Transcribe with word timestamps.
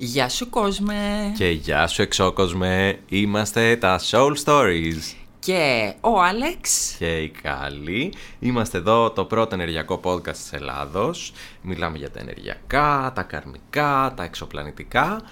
Γεια 0.00 0.28
σου 0.28 0.50
κόσμε! 0.50 1.32
Και 1.36 1.48
γεια 1.48 1.86
σου 1.86 2.02
εξώκοσμε, 2.02 2.98
είμαστε 3.08 3.76
τα 3.76 4.00
Soul 4.10 4.32
Stories. 4.44 5.14
Και 5.38 5.94
ο 6.00 6.20
Άλεξ. 6.20 6.94
Και 6.98 7.18
η 7.18 7.28
Κάλλη. 7.28 8.12
Είμαστε 8.38 8.78
εδώ 8.78 9.10
το 9.10 9.24
πρώτο 9.24 9.54
ενεργειακό 9.54 10.00
podcast 10.04 10.36
της 10.36 10.52
Ελλάδος. 10.52 11.32
Μιλάμε 11.62 11.98
για 11.98 12.10
τα 12.10 12.20
ενεργειακά, 12.20 13.12
τα 13.14 13.22
καρμικά, 13.22 14.12
τα 14.16 14.22
εξωπλανητικά. 14.22 15.22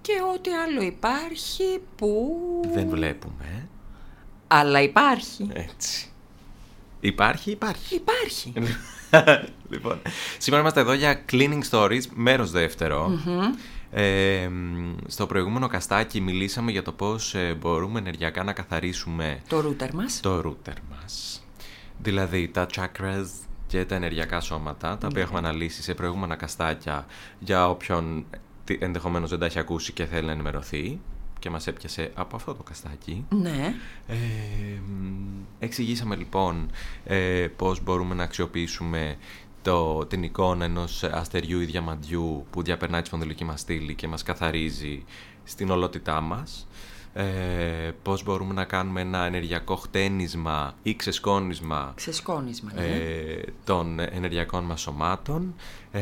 Και 0.00 0.12
ό,τι 0.34 0.50
άλλο 0.50 0.82
υπάρχει 0.82 1.80
που... 1.96 2.36
Δεν 2.74 2.88
βλέπουμε. 2.88 3.68
Αλλά 4.46 4.82
υπάρχει. 4.82 5.48
Έτσι. 5.52 6.10
Υπάρχει, 7.00 7.50
υπάρχει. 7.50 7.94
Υπάρχει. 7.94 8.52
λοιπόν, 9.72 9.98
σήμερα 10.38 10.62
είμαστε 10.62 10.80
εδώ 10.80 10.92
για 10.92 11.24
Cleaning 11.32 11.60
Stories, 11.70 12.02
μέρος 12.14 12.50
δεύτερο. 12.50 13.18
Ε, 13.94 14.48
μ, 14.48 14.94
στο 15.06 15.26
προηγούμενο 15.26 15.66
καστάκι 15.68 16.20
μιλήσαμε 16.20 16.70
για 16.70 16.82
το 16.82 16.92
πώς 16.92 17.34
ε, 17.34 17.56
μπορούμε 17.60 17.98
ενεργειακά 17.98 18.44
να 18.44 18.52
καθαρίσουμε 18.52 19.40
Το 19.48 19.60
ρούτερ 19.60 19.94
μας. 19.94 20.20
το 20.22 20.40
ρούτερ 20.40 20.74
μας. 20.90 21.44
Δηλαδή 21.98 22.48
τα 22.48 22.66
chakras 22.76 23.26
και 23.66 23.84
τα 23.84 23.94
ενεργειακά 23.94 24.40
σώματα, 24.40 24.98
τα 24.98 25.06
οποία 25.06 25.22
έχουμε 25.22 25.38
αναλύσει 25.38 25.82
σε 25.82 25.94
προηγούμενα 25.94 26.36
καστάκια 26.36 27.06
για 27.38 27.68
όποιον 27.68 28.24
τι- 28.64 28.78
ενδεχομένως 28.80 29.30
δεν 29.30 29.38
τα 29.38 29.46
έχει 29.46 29.58
ακούσει 29.58 29.92
και 29.92 30.04
θέλει 30.04 30.26
να 30.26 30.32
ενημερωθεί 30.32 31.00
και 31.42 31.50
μας 31.50 31.66
έπιασε 31.66 32.10
από 32.14 32.36
αυτό 32.36 32.54
το 32.54 32.62
καστάκι. 32.62 33.24
Ναι. 33.28 33.74
Ε, 34.06 34.14
μ, 34.86 35.42
εξηγήσαμε 35.58 36.16
λοιπόν 36.16 36.70
ε, 37.04 37.46
πώς 37.56 37.82
μπορούμε 37.82 38.14
να 38.14 38.22
αξιοποιήσουμε 38.22 39.16
το, 39.62 40.06
την 40.06 40.22
εικόνα 40.22 40.64
ενός 40.64 41.04
αστεριού 41.04 41.60
ή 41.60 41.64
διαμαντιού 41.64 42.46
που 42.50 42.62
διαπερνάει 42.62 43.00
τη 43.00 43.06
σπονδυλική 43.06 43.44
μας 43.44 43.60
στήλη 43.60 43.94
και 43.94 44.08
μας 44.08 44.22
καθαρίζει 44.22 45.04
στην 45.44 45.70
ολότητά 45.70 46.20
μας. 46.20 46.66
Ε, 47.14 47.90
πώς 48.02 48.22
μπορούμε 48.24 48.54
να 48.54 48.64
κάνουμε 48.64 49.00
ένα 49.00 49.24
ενεργειακό 49.24 49.76
χτένισμα 49.76 50.74
ή 50.82 50.94
ξεσκόνισμα 50.96 51.92
Ξεσκόνισμα. 51.96 52.70
ναι. 52.74 52.82
ε, 52.84 53.42
των 53.64 53.98
ενεργειακών 54.00 54.64
μας 54.64 54.80
σωμάτων. 54.80 55.54
Ε, 55.90 56.00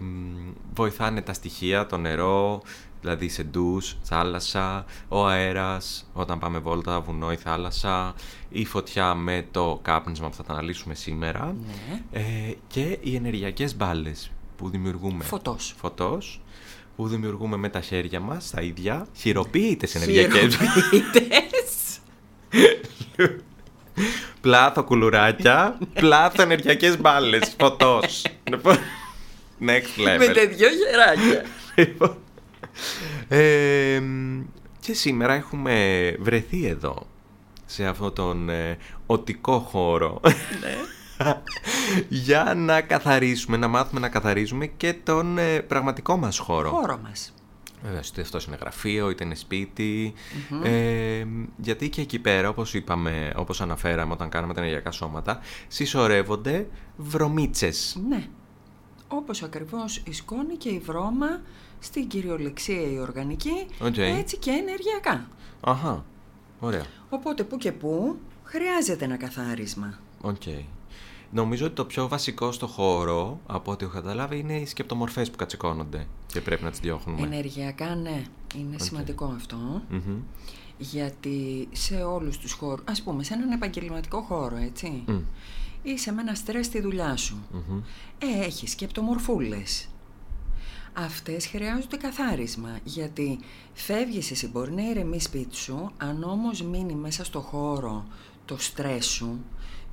μ, 0.00 0.50
βοηθάνε 0.74 1.20
τα 1.22 1.32
στοιχεία, 1.32 1.86
το 1.86 1.96
νερό, 1.96 2.62
δηλαδή 3.00 3.28
σε 3.28 3.42
ντους, 3.42 3.96
θάλασσα, 4.02 4.84
ο 5.08 5.26
αέρας, 5.26 6.10
όταν 6.12 6.38
πάμε 6.38 6.58
βόλτα, 6.58 7.00
βουνό 7.00 7.32
ή 7.32 7.36
θάλασσα, 7.36 8.14
η 8.48 8.64
φωτιά 8.64 9.14
με 9.14 9.46
το 9.50 9.78
κάπνισμα 9.82 10.28
που 10.28 10.34
θα 10.34 10.42
τα 10.42 10.52
αναλύσουμε 10.52 10.94
σήμερα 10.94 11.54
Ναι. 11.90 12.00
ε, 12.20 12.54
και 12.66 12.98
οι 13.00 13.14
ενεργειακές 13.14 13.76
μπάλες 13.76 14.30
που 14.56 14.68
δημιουργούμε. 14.70 15.24
Φωτός. 15.24 15.74
Φωτός, 15.78 16.40
που 16.96 17.08
δημιουργούμε 17.08 17.56
με 17.56 17.68
τα 17.68 17.80
χέρια 17.80 18.20
μας, 18.20 18.50
τα 18.50 18.60
ίδια, 18.60 19.06
χειροποίητες 19.16 19.94
ενεργειακές 19.94 20.56
Χειροποίητες. 20.56 22.00
Πλάθο 24.40 24.84
κουλουράκια, 24.84 25.78
πλάθο 25.94 26.42
ενεργειακές 26.42 27.00
μπάλες, 27.00 27.54
φωτός. 27.58 28.24
Λοιπόν, 28.50 28.78
Next 29.66 30.00
level. 30.00 30.18
Με 30.18 30.26
τα 30.26 30.46
δυο 30.46 30.68
χεράκια. 30.68 31.44
Λοιπόν, 31.74 32.16
ε, 33.28 34.00
μ, 34.00 34.40
και 34.80 34.92
σήμερα 34.94 35.34
έχουμε 35.34 36.16
βρεθεί 36.20 36.66
εδώ, 36.66 37.06
σε 37.66 37.86
αυτόν 37.86 38.14
τον 38.14 38.48
ε, 38.48 38.78
οτικό 39.06 39.58
χώρο, 39.58 40.20
για 42.08 42.54
να 42.56 42.80
καθαρίσουμε, 42.80 43.56
να 43.56 43.68
μάθουμε 43.68 44.00
να 44.00 44.08
καθαρίζουμε 44.08 44.66
και 44.66 44.92
τον 44.92 45.38
ε, 45.38 45.60
πραγματικό 45.60 46.16
μας 46.16 46.38
χώρο. 46.38 46.70
Χώρο 46.70 46.98
μας. 47.02 47.32
Βέβαια, 47.82 48.00
είτε 48.08 48.20
αυτό 48.20 48.38
είναι 48.46 48.56
γραφείο, 48.60 49.10
είτε 49.10 49.24
είναι 49.24 49.34
σπίτι. 49.34 50.12
Ε, 50.62 51.24
γιατί 51.56 51.88
και 51.88 52.00
εκεί 52.00 52.18
πέρα, 52.18 52.48
όπως 52.48 52.74
είπαμε, 52.74 53.32
όπως 53.36 53.60
αναφέραμε 53.60 54.12
όταν 54.12 54.28
κάναμε 54.28 54.54
τα 54.54 54.60
ενεργειακά 54.60 54.90
σώματα, 54.90 55.40
συσσωρεύονται 55.68 56.66
βρωμίτσες. 56.96 57.98
Ναι. 58.08 58.26
Όπως 59.08 59.42
ακριβώς 59.42 59.96
η 59.96 60.12
σκόνη 60.12 60.56
και 60.56 60.68
η 60.68 60.78
βρώμα 60.78 61.40
στην 61.78 62.08
κυριολεξία 62.08 62.90
η 62.90 62.98
οργανική, 62.98 63.66
Οκ. 63.80 63.96
έτσι 63.96 64.36
και 64.36 64.50
ενεργειακά. 64.50 65.28
Αχα, 65.60 66.04
ωραία. 66.60 66.84
Οπότε 67.08 67.44
που 67.44 67.56
και 67.56 67.72
που 67.72 68.16
χρειάζεται 68.44 69.04
ένα 69.04 69.16
καθάρισμα. 69.16 69.98
Οκ. 70.20 70.42
Νομίζω 71.34 71.66
ότι 71.66 71.74
το 71.74 71.84
πιο 71.84 72.08
βασικό 72.08 72.52
στο 72.52 72.66
χώρο, 72.66 73.40
από 73.46 73.72
ό,τι 73.72 73.84
έχω 73.84 73.94
καταλάβει, 73.94 74.38
είναι 74.38 74.60
οι 74.60 74.66
σκεπτομορφές 74.66 75.30
που 75.30 75.36
κατσικώνονται 75.36 76.06
και 76.26 76.40
πρέπει 76.40 76.64
να 76.64 76.70
τις 76.70 76.80
διώχνουμε. 76.80 77.26
Ενεργειακά 77.26 77.94
ναι, 77.94 78.24
είναι 78.54 78.76
σημαντικό 78.78 79.24
αυτό. 79.36 79.82
Μμμ. 79.90 80.20
Γιατί 80.78 81.68
σε 81.72 81.94
όλους 81.94 82.38
τους 82.38 82.52
χώρους, 82.52 82.84
ας 82.88 83.02
πούμε 83.02 83.22
σε 83.22 83.34
έναν 83.34 83.50
επαγγελματικό 83.50 84.20
χώρο, 84.20 84.56
έτσι, 84.56 85.02
Μμ. 85.06 85.18
είσαι 85.82 86.12
με 86.12 86.20
ένα 86.20 86.34
στρες 86.34 86.66
στη 86.66 86.80
δουλειά 86.80 87.16
σου. 87.16 87.36
Μμμ. 87.52 87.82
Ε, 88.18 88.44
έχεις 88.44 88.70
σκεπτομορφούλες. 88.70 89.88
Αυτές 90.92 91.46
χρειάζονται 91.46 91.96
καθάρισμα, 91.96 92.78
γιατί 92.84 93.38
φεύγεις 93.72 94.30
εσύ, 94.30 94.48
μπορεί 94.48 94.72
να 94.72 94.82
ηρεμείς 94.82 95.24
σπίτι 95.24 95.56
σου, 95.56 95.90
αν 95.96 96.22
όμως 96.22 96.62
μείνει 96.62 96.94
μέσα 96.94 97.24
στο 97.24 97.40
χώρο 97.40 98.04
το 98.44 98.56
στρες 98.58 99.06
σου, 99.06 99.38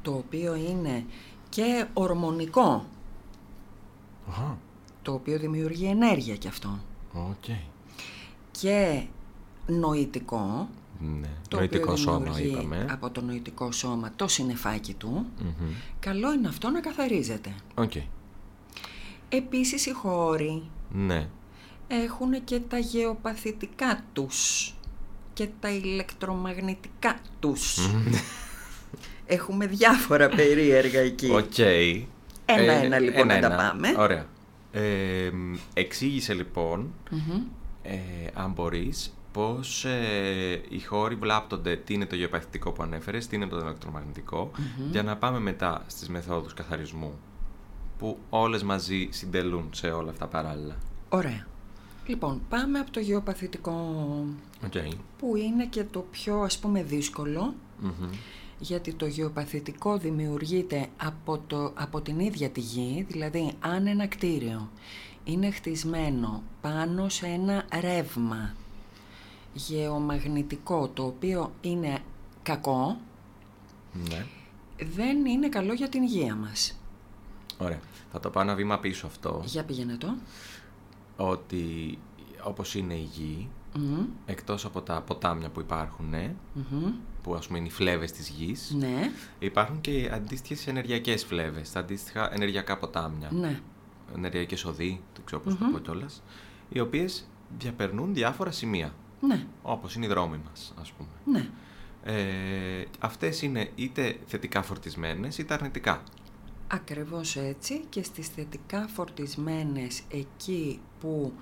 το 0.02 0.12
οποίο 0.14 0.56
είναι 0.56 1.06
και 1.50 1.86
ορμονικό, 1.94 2.86
Αχα, 4.30 4.58
το 5.02 5.14
οποίο 5.14 5.40
δημιουργεί 5.40 5.86
ενέργεια 5.86 6.36
κι 6.36 6.48
αυτό, 6.48 6.80
οκ. 7.14 7.44
και 8.52 9.04
νοητικό, 9.68 10.70
Ναι. 11.00 11.28
το 11.48 11.58
Νοητικό 11.58 11.84
οποίο 11.84 11.96
σώμα 11.96 12.18
δημιουργεί 12.20 12.48
είπαμε. 12.52 12.86
από 12.92 13.10
το 13.10 13.22
νοητικό 13.22 13.72
σώμα 13.72 14.12
το 14.16 14.28
συννεφάκι 14.28 14.94
του, 14.94 15.26
Μμμ. 15.40 15.72
καλό 16.00 16.34
είναι 16.34 16.48
αυτό 16.48 16.70
να 16.70 16.80
καθαρίζεται. 16.80 17.56
Οκ. 17.76 17.92
Επίσης 19.30 19.86
οι 19.86 19.92
χώροι 19.92 20.64
Ναι. 20.92 21.28
έχουν 21.88 22.44
και 22.44 22.60
τα 22.60 22.78
γεωπαθητικά 22.78 24.04
τους 24.14 24.74
και 25.34 25.48
τα 25.60 25.70
ηλεκτρομαγνητικά 25.70 27.20
τους. 27.40 27.78
Έχουμε 29.31 29.66
διάφορα 29.67 30.29
περίεργα 30.29 31.00
εκεί. 31.00 31.29
Οκ. 31.31 31.57
Ένα-ένα, 32.45 33.00
λοιπόν, 33.00 33.28
να 33.28 33.40
τα 33.40 33.50
πάμε. 33.50 33.94
Ωραία. 33.97 34.25
Ε, 34.72 35.29
μ, 35.34 35.56
εξήγησε 35.73 36.34
λοιπόν, 36.34 36.94
Μμμ. 37.12 37.41
ε, 37.84 37.97
αν 38.34 38.51
μπορείς, 38.51 39.13
πώς 39.31 39.85
ε, 39.85 40.62
οι 40.69 40.79
χώροι 40.79 41.16
βλάπτονται, 41.16 41.75
τι 41.75 41.94
είναι 41.94 42.06
το 42.06 42.16
γεωπαθητικό 42.16 42.72
που 42.72 42.84
ανέφερες, 42.84 43.28
τι 43.28 43.35
είναι 43.35 43.47
το 43.47 43.57
ηλεκτρομαγνητικό, 43.57 44.51
για 44.91 45.03
να 45.03 45.18
πάμε 45.18 45.39
μετά 45.39 45.84
στις 45.88 46.09
μεθόδους 46.09 46.53
καθαρισμού, 46.53 47.13
που 47.97 48.18
όλες 48.29 48.63
μαζί 48.63 49.07
συντελούν 49.12 49.69
σε 49.73 49.88
όλα 49.88 50.09
αυτά 50.09 50.28
παράλληλα. 50.28 50.75
Ωραία. 51.09 51.47
Λοιπόν, 52.07 52.41
πάμε 52.50 52.79
από 52.79 52.91
το 52.91 53.00
γεωπαθητικό 53.00 53.72
Οκ. 54.66 54.72
που 55.18 55.35
είναι 55.35 55.66
και 55.66 55.84
το 55.84 56.06
πιο 56.12 56.39
ας 56.39 56.57
πούμε 56.59 56.84
δύσκολο 56.84 57.53
Μμμ. 57.79 58.09
Γιατί 58.59 58.94
το 58.94 59.06
γεωπαθητικό 59.06 59.97
δημιουργείται 59.97 60.88
από, 60.97 61.38
το, 61.47 61.72
από 61.75 62.02
την 62.02 62.20
ίδια 62.20 62.50
τη 62.50 62.59
γη, 62.59 63.06
δηλαδή 63.09 63.53
αν 63.59 63.88
ένα 63.88 64.08
κτίριο 64.08 64.70
είναι 65.24 65.52
χτισμένο 65.52 66.44
πάνω 66.62 67.09
σε 67.09 67.25
ένα 67.28 67.66
ρεύμα 67.80 68.53
γεωμαγνητικό 69.53 70.88
το 70.88 71.03
οποίο 71.06 71.52
είναι 71.62 72.00
κακό, 72.44 72.98
Ναι. 74.09 74.25
δεν 74.94 75.25
είναι 75.25 75.50
καλό 75.50 75.74
για 75.74 75.90
την 75.90 76.02
υγεία 76.03 76.36
μας. 76.36 76.78
Ωραία. 77.58 77.80
Θα 78.12 78.19
το 78.19 78.30
πάω 78.30 78.44
ένα 78.44 78.56
βήμα 78.56 78.80
πίσω 78.80 79.07
αυτό, 79.07 79.42
Για 79.45 79.63
πήγαινε 79.63 79.98
το. 79.98 80.16
ότι 81.18 81.98
όπως 82.44 82.75
είναι 82.75 82.94
η 82.94 83.10
γη, 83.13 83.50
Μμμ, 83.78 84.06
εκτός 84.25 84.66
από 84.66 84.81
τα 84.81 85.01
ποτάμια 85.01 85.50
που 85.50 85.60
υπάρχουν, 85.60 86.10
ναι, 86.10 86.33
μμμ. 86.54 86.92
Που 87.24 87.36
ας 87.36 87.48
πούμε 87.48 87.57
είναι 87.60 87.68
οι 87.68 87.71
φλέβες 87.71 88.12
της 88.12 88.30
γης, 88.30 88.74
Ναι, 88.80 89.12
υπάρχουν 89.39 89.81
και 89.81 90.10
αντίστοιχες 90.13 90.68
ενεργειακές 90.68 91.24
φλέβες, 91.25 91.71
τα 91.71 91.80
αντίστοιχα 91.80 92.33
ενεργειακά 92.33 92.77
ποτάμια, 92.77 93.30
ναι. 93.31 93.60
ενεργειακές 94.16 94.66
οδοί, 94.66 95.01
δεν 95.13 95.25
ξέρω 95.25 95.42
πώς 95.42 95.57
το 95.57 95.66
πω 95.71 95.80
κιόλας, 95.80 96.24
οι 96.69 96.80
οποίες 96.80 97.27
διαπερνούν 97.57 98.13
διάφορα 98.13 98.51
σημεία, 98.51 98.94
Ναι, 99.21 99.45
όπως 99.62 99.95
είναι 99.95 100.06
οι 100.06 100.10
δρόμοι 100.10 100.39
μας, 100.50 100.74
ας 100.81 100.92
πούμε. 100.92 101.10
ναι. 101.25 101.50
Ε, 102.04 102.86
αυτές 103.00 103.42
είναι 103.42 103.69
είτε 103.75 104.18
θετικά 104.25 104.62
φορτισμένες 104.62 105.38
είτε 105.38 105.54
αρνητικά. 105.54 106.04
Ακριβώς 106.68 107.36
έτσι 107.36 107.81
και 107.89 108.04
στις 108.04 108.27
θετικά 108.27 108.88
φορτισμένες 108.88 110.01
εκεί 110.10 110.80
που 111.00 111.33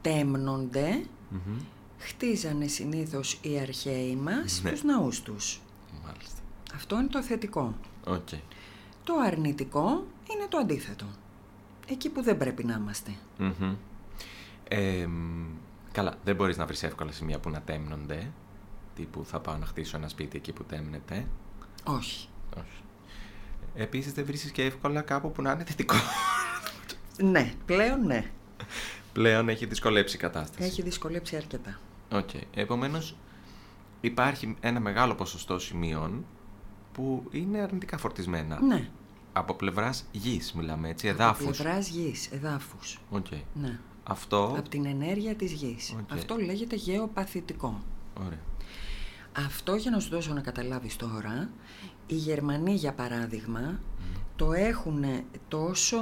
τέμνονται 0.00 1.04
Μμμ. 1.30 1.58
Χτίζανε 1.98 2.66
συνήθως 2.66 3.38
οι 3.42 3.58
αρχαίοι 3.58 4.16
μας 4.16 4.60
Ναι. 4.62 4.70
τους 4.70 4.82
ναούς 4.82 5.22
τους. 5.22 5.60
Μάλιστα. 6.04 6.40
Αυτό 6.74 6.98
είναι 6.98 7.08
το 7.08 7.22
θετικό. 7.22 7.74
Οκ. 8.04 8.28
Το 9.04 9.14
αρνητικό 9.26 10.06
είναι 10.32 10.46
το 10.48 10.58
αντίθετο. 10.58 11.06
Εκεί 11.88 12.08
που 12.08 12.22
δεν 12.22 12.36
πρέπει 12.36 12.64
να 12.64 12.74
είμαστε. 12.74 13.10
Μμμ. 13.38 13.74
Ε, 14.68 15.06
μ, 15.06 15.46
καλά, 15.92 16.14
δεν 16.24 16.36
μπορείς 16.36 16.56
να 16.56 16.66
βρεις 16.66 16.82
εύκολα 16.82 17.12
σημεία 17.12 17.38
που 17.38 17.50
να 17.50 17.60
τέμνονται. 17.60 18.30
Τύπου 18.94 19.24
θα 19.24 19.40
πάω 19.40 19.56
να 19.56 19.66
χτίσω 19.66 19.96
ένα 19.96 20.08
σπίτι 20.08 20.36
εκεί 20.36 20.52
που 20.52 20.64
τέμνεται. 20.64 21.26
Όχι. 21.84 22.28
Όχι. 22.56 22.82
Επίσης 23.74 24.12
δεν 24.12 24.24
βρίσκεις 24.24 24.50
και 24.50 24.62
εύκολα 24.64 25.00
κάπου 25.00 25.32
που 25.32 25.42
να 25.42 25.50
είναι 25.52 25.64
θετικό. 25.64 25.94
Ναι, 27.22 27.52
πλέον 27.66 28.06
ναι. 28.06 28.30
Πλέον 29.12 29.48
έχει 29.48 29.66
δυσκολέψει 29.66 30.16
η 30.16 30.18
κατάσταση. 30.18 30.68
Έχει 30.68 30.82
δυσκολέψει 30.82 31.36
αρκετά. 31.36 31.78
Οκ. 32.12 32.30
Επομένως 32.54 33.16
υπάρχει 34.00 34.56
ένα 34.60 34.80
μεγάλο 34.80 35.14
ποσοστό 35.14 35.58
σημείων 35.58 36.24
που 36.92 37.26
είναι 37.30 37.58
αρνητικά 37.58 37.98
φορτισμένα. 37.98 38.60
Ναι. 38.60 38.88
Από 39.32 39.54
πλευράς 39.54 40.04
γης 40.12 40.52
μιλάμε 40.52 40.88
έτσι, 40.88 41.08
Από 41.08 41.22
εδάφους. 41.22 41.44
πλευράς 41.44 41.88
γης, 41.88 42.26
εδάφους. 42.26 42.98
Οκ. 43.10 43.26
Ναι. 43.54 43.78
Αυτό... 44.04 44.54
Από 44.58 44.68
την 44.68 44.86
ενέργεια 44.86 45.34
της 45.34 45.52
γης. 45.52 45.94
Οκ. 46.00 46.12
Αυτό 46.12 46.36
λέγεται 46.36 46.76
γεωπαθητικό. 46.76 47.82
Ωραία. 48.26 48.40
Αυτό 49.32 49.74
για 49.74 49.90
να 49.90 50.00
σου 50.00 50.08
δώσω 50.08 50.32
να 50.32 50.40
καταλάβεις 50.40 50.96
τώρα, 50.96 51.50
οι 52.06 52.14
Γερμανοί 52.14 52.74
για 52.74 52.92
παράδειγμα 52.92 53.80
το 54.36 54.52
έχουν 54.52 55.04
τόσο 55.48 55.98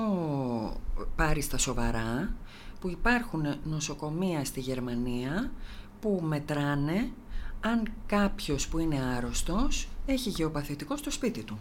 πάρει 1.16 1.40
στα 1.40 1.58
σοβαρά 1.58 2.34
που 2.80 2.88
υπάρχουν 2.88 3.44
νοσοκομεία 3.64 4.44
στη 4.44 4.60
Γερμανία 4.60 5.52
που 6.04 6.20
μετράνε 6.22 7.10
αν 7.60 7.92
κάποιος 8.06 8.68
που 8.68 8.78
είναι 8.78 9.00
άρρωστος 9.16 9.88
έχει 10.06 10.30
γεωπαθητικό 10.30 10.96
στο 10.96 11.10
σπίτι 11.10 11.42
του. 11.42 11.58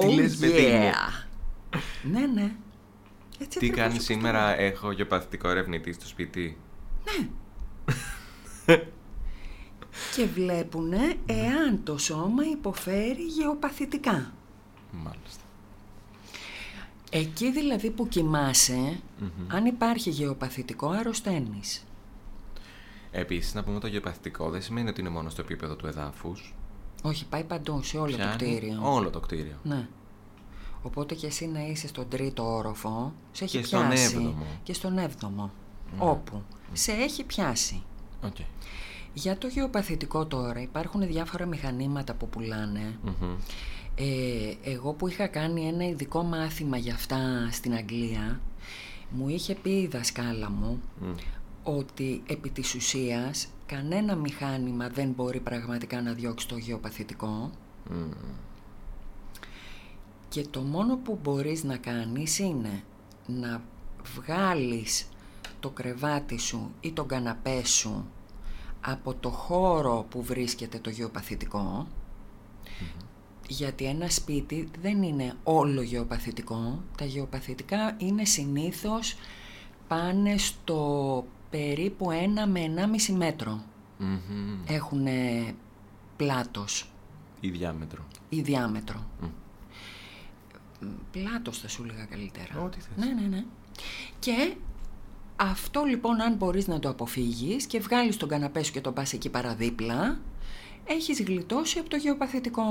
Τι 0.00 0.14
λες, 0.14 0.36
παιδί 0.36 0.62
μου; 0.62 0.90
Ναι, 2.12 2.26
ναι. 2.26 2.54
Έτσι 3.38 3.58
Τι 3.58 3.66
ακριβώς 3.66 3.76
κάνεις 3.76 3.94
όπως 3.94 4.06
το 4.06 4.12
σήμερα, 4.12 4.58
έχω 4.58 4.92
γεωπαθητικό 4.92 5.48
ερευνητή 5.48 5.92
στο 5.92 6.06
σπίτι; 6.06 6.56
και 10.16 10.26
βλέπουν 10.34 10.92
εάν 11.26 11.82
το 11.84 11.98
σώμα 11.98 12.44
υποφέρει 12.44 13.22
γεωπαθητικά. 13.22 14.32
Μάλιστα. 14.90 15.42
Εκεί 17.10 17.52
δηλαδή 17.52 17.90
που 17.90 18.08
κοιμάσαι, 18.08 19.00
αν 19.48 19.64
υπάρχει 19.64 20.10
γεωπαθητικό, 20.10 20.88
αρρωσταίνεις. 20.88 21.84
Επίσης, 23.12 23.54
να 23.54 23.62
πούμε 23.64 23.78
το 23.78 23.86
γεωπαθητικό 23.86 24.50
δεν 24.50 24.62
σημαίνει 24.62 24.88
ότι 24.88 25.00
είναι 25.00 25.10
μόνο 25.10 25.30
στο 25.30 25.40
επίπεδο 25.40 25.76
του 25.76 25.86
εδάφους. 25.86 26.54
Όχι, 27.02 27.26
πάει 27.26 27.44
παντού, 27.44 27.82
σε 27.82 27.98
όλο 27.98 28.16
Πιάνει 28.16 28.30
το 28.30 28.36
κτίριο. 28.36 28.80
Όλο 28.82 29.10
το 29.10 29.20
κτίριο. 29.20 29.56
Ναι. 29.62 29.88
Οπότε 30.82 31.14
και 31.14 31.26
εσύ 31.26 31.46
να 31.46 31.66
είσαι 31.66 31.86
στον 31.88 32.08
τρίτο 32.08 32.54
όροφο, 32.56 33.12
σε 33.32 33.44
έχει 33.44 33.58
Και 33.58 33.64
στον 33.64 33.88
πιάσει. 33.88 34.04
έβδομο. 34.04 34.46
Και 34.62 34.72
στον 34.72 34.98
έβδομο. 34.98 35.50
Όπου 35.98 36.42
σε 36.72 36.92
έχει 36.92 37.24
πιάσει. 37.24 37.82
Οκ. 38.24 38.36
Για 39.12 39.38
το 39.38 39.46
γεωπαθητικό 39.46 40.26
τώρα 40.26 40.60
υπάρχουν 40.60 41.06
διάφορα 41.06 41.46
μηχανήματα 41.46 42.14
που 42.14 42.28
πουλάνε. 42.28 42.98
Μμμ. 43.04 43.34
Ε, 43.94 44.70
εγώ 44.70 44.92
που 44.92 45.08
είχα 45.08 45.26
κάνει 45.26 45.66
ένα 45.66 45.84
ειδικό 45.88 46.22
μάθημα 46.22 46.76
για 46.76 46.94
αυτά 46.94 47.48
στην 47.50 47.74
Αγγλία, 47.74 48.40
μου 49.10 49.28
είχε 49.28 49.54
πει 49.54 49.70
η 49.70 49.86
δασκάλα 49.86 50.50
μου 50.50 50.82
Μμ. 51.00 51.12
Ότι 51.62 52.22
επί 52.26 52.50
της 52.50 52.74
ουσίας 52.74 53.48
κανένα 53.66 54.14
μηχάνημα 54.14 54.88
δεν 54.88 55.08
μπορεί 55.10 55.40
πραγματικά 55.40 56.02
να 56.02 56.12
διώξει 56.12 56.48
το 56.48 56.56
γεωπαθητικό 56.56 57.50
Μμ. 57.90 58.10
και 60.28 60.46
το 60.50 60.60
μόνο 60.60 60.96
που 60.96 61.18
μπορείς 61.22 61.64
να 61.64 61.76
κάνεις 61.76 62.38
είναι 62.38 62.82
να 63.26 63.62
βγάλεις 64.14 65.08
το 65.60 65.70
κρεβάτι 65.70 66.38
σου 66.38 66.70
ή 66.80 66.92
τον 66.92 67.06
καναπέ 67.06 67.64
σου 67.64 68.06
από 68.80 69.14
το 69.14 69.30
χώρο 69.30 70.06
που 70.10 70.22
βρίσκεται 70.22 70.78
το 70.78 70.90
γεωπαθητικό 70.90 71.86
γιατί 73.48 73.84
ένα 73.84 74.10
σπίτι 74.10 74.68
δεν 74.82 75.02
είναι 75.02 75.34
όλο 75.44 75.82
γεωπαθητικό. 75.82 76.82
Τα 76.96 77.04
γεωπαθητικά 77.04 77.96
είναι 77.98 78.24
συνήθως 78.24 79.16
πάνε 79.88 80.36
στο 80.36 81.24
περίπου 81.52 82.08
1 82.10 82.14
με 82.48 82.60
1,5 83.08 83.14
μέτρο. 83.16 83.62
Μμμ. 83.98 84.18
Έχουν 84.66 85.06
πλάτος 86.16 86.90
Ή 87.40 87.50
διάμετρο. 87.50 88.04
ή 88.28 88.40
διάμετρο. 88.40 89.06
Μμ. 89.20 89.26
Πλάτος 91.10 91.58
θα 91.58 91.68
σου 91.68 91.82
έλεγα 91.84 92.04
καλύτερα. 92.04 92.60
Ό,τι 92.64 92.80
θες. 92.80 92.96
Ναι, 93.06 93.20
ναι, 93.20 93.26
ναι. 93.26 93.44
Και 94.18 94.54
αυτό 95.36 95.82
λοιπόν 95.84 96.20
αν 96.20 96.34
μπορείς 96.34 96.66
να 96.66 96.78
το 96.78 96.88
αποφύγεις 96.88 97.66
και 97.66 97.78
βγάλεις 97.80 98.16
τον 98.16 98.28
καναπέ 98.28 98.62
σου 98.62 98.72
και 98.72 98.80
τον 98.80 98.92
πας 98.94 99.12
εκεί 99.12 99.28
παραδίπλα, 99.30 100.20
έχεις 100.84 101.22
γλιτώσει 101.22 101.78
από 101.78 101.88
το 101.88 101.96
γεωπαθητικό. 101.96 102.62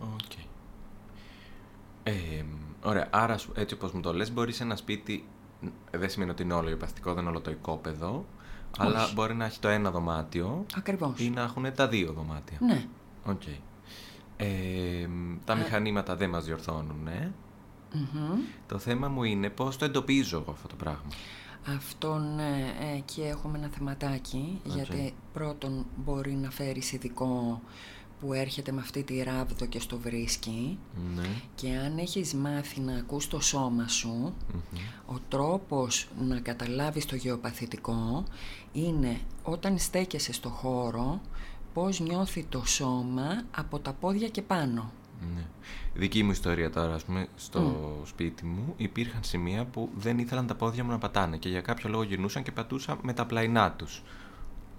Οκ. 0.00 0.32
Ε, 2.02 2.12
ωραία, 2.84 3.08
άρα 3.12 3.38
σου- 3.38 3.52
έτσι 3.56 3.74
όπως 3.74 3.92
μου 3.92 4.00
το 4.00 4.12
λες, 4.14 4.32
μπορείς 4.32 4.56
σε 4.56 4.62
ένα 4.62 4.76
σπίτι, 4.76 5.12
ε, 5.12 5.24
δεν 5.90 6.10
σημαίνει 6.10 6.30
ότι 6.30 6.42
είναι 6.42 6.54
όλο 6.54 6.68
γεωπαθητικό, 6.68 7.10
δεν 7.12 7.20
είναι 7.20 7.30
όλο 7.30 7.40
το 7.40 7.50
οικόπεδο, 7.50 8.24
αλλά 8.78 9.02
Όχι. 9.02 9.14
μπορεί 9.14 9.34
να 9.34 9.44
έχει 9.44 9.58
το 9.58 9.68
ένα 9.68 9.90
δωμάτιο 9.90 10.66
Ακριβώς. 10.76 11.20
ή 11.20 11.30
να 11.30 11.42
έχουν 11.42 11.74
τα 11.74 11.88
δύο 11.88 12.12
δωμάτια. 12.12 12.58
Ναι. 12.60 12.84
Οκ. 13.24 13.42
Ε, 14.36 15.08
τα 15.44 15.54
μηχανήματα 15.54 16.16
δεν 16.16 16.30
μας 16.30 16.44
διορθώνουν, 16.44 17.06
ε. 17.06 17.32
Μμμ. 17.92 18.40
Το 18.66 18.78
θέμα 18.78 19.08
μου 19.08 19.22
είναι 19.22 19.50
πώς 19.50 19.76
το 19.76 19.84
εντοπίζω 19.84 20.38
εγώ 20.38 20.50
αυτό 20.50 20.68
το 20.68 20.74
πράγμα. 20.74 21.08
Αυτόν 21.76 22.38
ε, 22.38 22.96
εκεί 22.96 23.22
έχουμε 23.22 23.58
ένα 23.58 23.68
θεματάκι, 23.68 24.60
γιατί 24.64 25.14
πρώτον 25.32 25.86
μπορεί 25.96 26.32
να 26.32 26.50
φέρεις 26.50 26.92
ειδικό 26.92 27.60
που 28.22 28.32
έρχεται 28.32 28.72
με 28.72 28.80
αυτή 28.80 29.02
τη 29.02 29.22
ράβδο 29.22 29.66
και 29.66 29.80
στο 29.80 29.98
βρίσκει 29.98 30.78
Ναι. 31.16 31.28
και 31.54 31.68
αν 31.76 31.98
έχεις 31.98 32.34
μάθει 32.34 32.80
να 32.80 32.96
ακούς 32.96 33.28
το 33.28 33.40
σώμα 33.40 33.88
σου, 33.88 34.34
ο 35.06 35.14
τρόπος 35.28 36.08
να 36.20 36.40
καταλάβεις 36.40 37.06
το 37.06 37.16
γεωπαθητικό 37.16 38.24
είναι 38.72 39.20
όταν 39.42 39.78
στέκεσαι 39.78 40.32
στο 40.32 40.48
χώρο 40.48 41.20
πώς 41.72 42.00
νιώθει 42.00 42.44
το 42.48 42.66
σώμα 42.66 43.42
από 43.56 43.78
τα 43.78 43.92
πόδια 43.92 44.28
και 44.28 44.42
πάνω. 44.42 44.92
Ναι. 45.34 45.42
Δική 45.94 46.22
μου 46.22 46.30
ιστορία 46.30 46.70
τώρα, 46.70 46.94
ας 46.94 47.04
πούμε, 47.04 47.26
στο 47.36 47.76
σπίτι 48.04 48.44
μου 48.44 48.74
υπήρχαν 48.76 49.22
σημεία 49.24 49.64
που 49.64 49.88
δεν 49.96 50.18
ήθελαν 50.18 50.46
τα 50.46 50.54
πόδια 50.54 50.84
μου 50.84 50.90
να 50.90 50.98
πατάνε 50.98 51.36
και 51.36 51.48
για 51.48 51.60
κάποιο 51.60 51.88
λόγο 51.88 52.02
γυρνούσαν 52.02 52.42
και 52.42 52.52
πατούσα 52.52 52.98
με 53.02 53.12
τα 53.12 53.26
πλαϊνά 53.26 53.72
τους. 53.72 54.02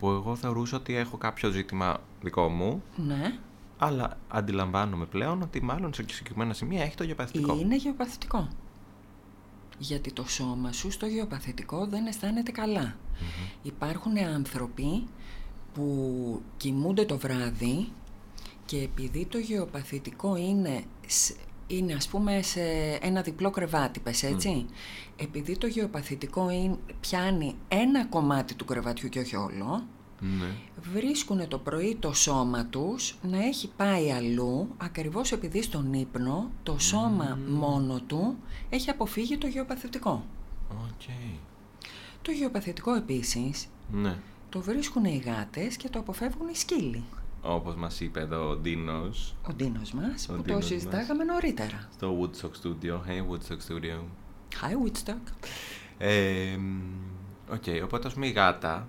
Που 0.03 0.10
εγώ 0.10 0.36
θεωρούσα 0.36 0.77
ότι 0.77 0.95
έχω 0.95 1.17
κάποιο 1.17 1.50
ζήτημα 1.50 1.98
δικό 2.22 2.50
μου, 2.50 2.83
Ναι, 2.95 3.39
αλλά 3.77 4.17
αντιλαμβάνομαι 4.27 5.05
πλέον 5.05 5.41
ότι 5.41 5.62
μάλλον 5.63 5.93
σε 5.93 6.03
συγκεκριμένα 6.07 6.53
σημεία 6.53 6.83
έχει 6.83 6.95
το 6.95 7.03
γεωπαθητικό. 7.03 7.57
είναι 7.60 7.75
γεωπαθητικό. 7.75 8.48
Γιατί 9.77 10.13
το 10.13 10.27
σώμα 10.27 10.72
σου 10.72 10.91
στο 10.91 11.05
γεωπαθητικό 11.05 11.86
δεν 11.88 12.05
αισθάνεται 12.05 12.51
καλά. 12.51 12.95
Υπάρχουν 13.62 14.17
άνθρωποι 14.17 15.07
που 15.74 16.41
κοιμούνται 16.57 17.05
το 17.05 17.17
βράδυ 17.17 17.88
και 18.65 18.77
επειδή 18.81 19.25
το 19.25 19.38
γεωπαθητικό 19.38 20.36
είναι, 20.36 20.83
σ- 21.07 21.38
είναι 21.67 21.93
ας 21.93 22.08
πούμε 22.08 22.41
σε 22.41 22.62
ένα 23.01 23.22
διπλό 23.22 23.50
κρεβάτι, 23.50 24.00
πες 24.00 24.24
έτσι. 24.24 24.65
Επειδή 25.15 25.58
το 25.58 25.67
γεωπαθητικό 25.67 26.50
είναι, 26.50 26.77
πιάνει 27.00 27.55
ένα 27.67 28.05
κομμάτι 28.05 28.53
του 28.55 28.65
κρεβατιού 28.65 29.10
και 29.10 29.20
όχι 29.20 29.36
όλο, 29.36 29.84
Ναι. 30.20 30.48
βρίσκουν 30.93 31.48
το 31.48 31.58
πρωί 31.58 31.96
το 32.00 32.13
σώμα 32.13 32.65
τους 32.65 33.17
να 33.22 33.43
έχει 33.46 33.72
πάει 33.77 34.12
αλλού, 34.12 34.67
ακριβώς 34.77 35.32
επειδή 35.32 35.62
στον 35.62 35.93
ύπνο 35.93 36.51
το 36.63 36.79
σώμα 36.79 37.39
μόνο 37.50 38.00
του 38.08 38.38
έχει 38.70 38.89
αποφύγει 38.89 39.38
το 39.38 39.48
γεωπαθητικό. 39.48 40.25
Οκ. 40.70 41.01
Το 42.22 42.32
γεωπαθητικό 42.32 42.93
επίσης 42.93 43.67
Ναι. 43.91 44.15
το 44.50 44.62
βρίσκουν 44.62 45.05
οι 45.05 45.24
γάτες 45.25 45.77
και 45.77 45.89
το 45.89 46.00
αποφεύγουν 46.00 46.48
οι 46.48 46.55
σκύλοι. 46.55 47.03
Όπως 47.45 47.75
μας 47.75 48.00
είπε 48.00 48.19
εδώ 48.19 48.50
ο 48.50 48.55
Ντίνος 48.55 49.35
Ο 49.50 49.53
Ντίνος 49.53 49.91
μας, 49.93 50.29
Ο 50.29 50.33
που 50.33 50.41
Ντίνος 50.41 50.59
το 50.59 50.65
συζητάγαμε 50.73 51.23
νωρίτερα. 51.23 51.88
στο 51.93 52.17
Woodstock 52.19 52.51
Studio. 52.63 52.93
Hey, 52.93 53.31
Woodstock 53.31 53.57
Studio. 53.71 54.00
Hi 54.62 54.71
Woodstock. 54.85 55.33
Ε, 55.97 56.55
μ, 56.57 56.81
Οκ, 57.53 57.63
οπότε 57.83 58.07
ας 58.07 58.13
πούμε 58.13 58.27
η 58.27 58.31
γάτα, 58.31 58.88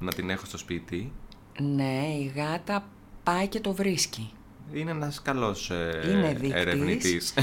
να 0.00 0.12
την 0.12 0.30
έχω 0.30 0.44
στο 0.46 0.58
σπίτι, 0.58 1.12
Ναι, 1.60 2.06
η 2.20 2.32
γάτα 2.36 2.88
πάει 3.22 3.48
και 3.48 3.60
το 3.60 3.72
βρίσκει. 3.72 4.32
είναι 4.72 4.90
ένας 4.90 5.22
καλός 5.22 5.70
ε, 5.70 6.02
Είναι 6.12 6.28
δείκτης. 6.32 6.52
ερευνητής. 6.52 7.34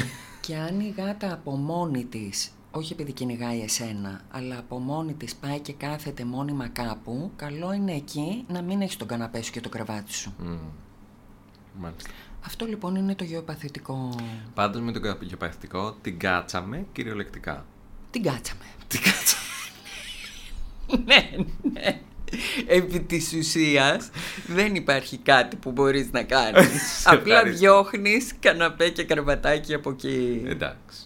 Και 0.41 0.55
αν 0.55 0.79
η 0.79 0.93
γάτα 0.97 1.33
από 1.33 1.51
μόνη 1.51 2.05
της, 2.05 2.51
όχι 2.71 2.93
επειδή 2.93 3.11
κυνηγάει 3.11 3.61
εσένα, 3.61 4.21
αλλά 4.31 4.57
από 4.57 4.77
μόνη 4.79 5.13
της 5.13 5.35
πάει 5.35 5.59
και 5.59 5.73
κάθεται 5.73 6.25
μόνιμα 6.25 6.67
κάπου, 6.67 7.31
καλό 7.35 7.73
είναι 7.73 7.93
εκεί 7.93 8.45
να 8.47 8.61
μην 8.61 8.81
έχεις 8.81 8.97
τον 8.97 9.07
καναπέ 9.07 9.41
σου 9.41 9.51
και 9.51 9.61
το 9.61 9.69
κρεβάτι 9.69 10.13
σου. 10.13 10.33
Μμ. 10.39 10.57
Μάλιστα. 11.79 12.09
Αυτό 12.45 12.65
λοιπόν 12.65 12.95
είναι 12.95 13.15
το 13.15 13.23
γεωπαθητικό. 13.23 14.15
Πάντως 14.53 14.81
με 14.81 14.91
τον 14.91 15.17
γεωπαθητικό 15.21 15.91
την 16.01 16.19
κάτσαμε 16.19 16.85
κυριολεκτικά. 16.91 17.65
Την 18.09 18.23
κάτσαμε. 18.23 18.63
Την 18.87 18.99
κάτσαμε. 19.01 19.43
ναι, 21.05 21.45
ναι. 21.71 22.01
Επί 22.67 22.99
της 22.99 23.33
ουσίας 23.33 24.09
δεν 24.47 24.75
υπάρχει 24.75 25.17
κάτι 25.17 25.55
που 25.55 25.71
μπορείς 25.71 26.11
να 26.11 26.23
κάνεις. 26.23 27.07
Απλά 27.07 27.35
ευχαριστώ. 27.35 27.59
διώχνεις 27.59 28.33
καναπέ 28.39 28.89
και 28.89 29.03
καρβατάκι 29.03 29.73
από 29.73 29.89
εκεί. 29.89 30.43
Εντάξει. 30.45 31.00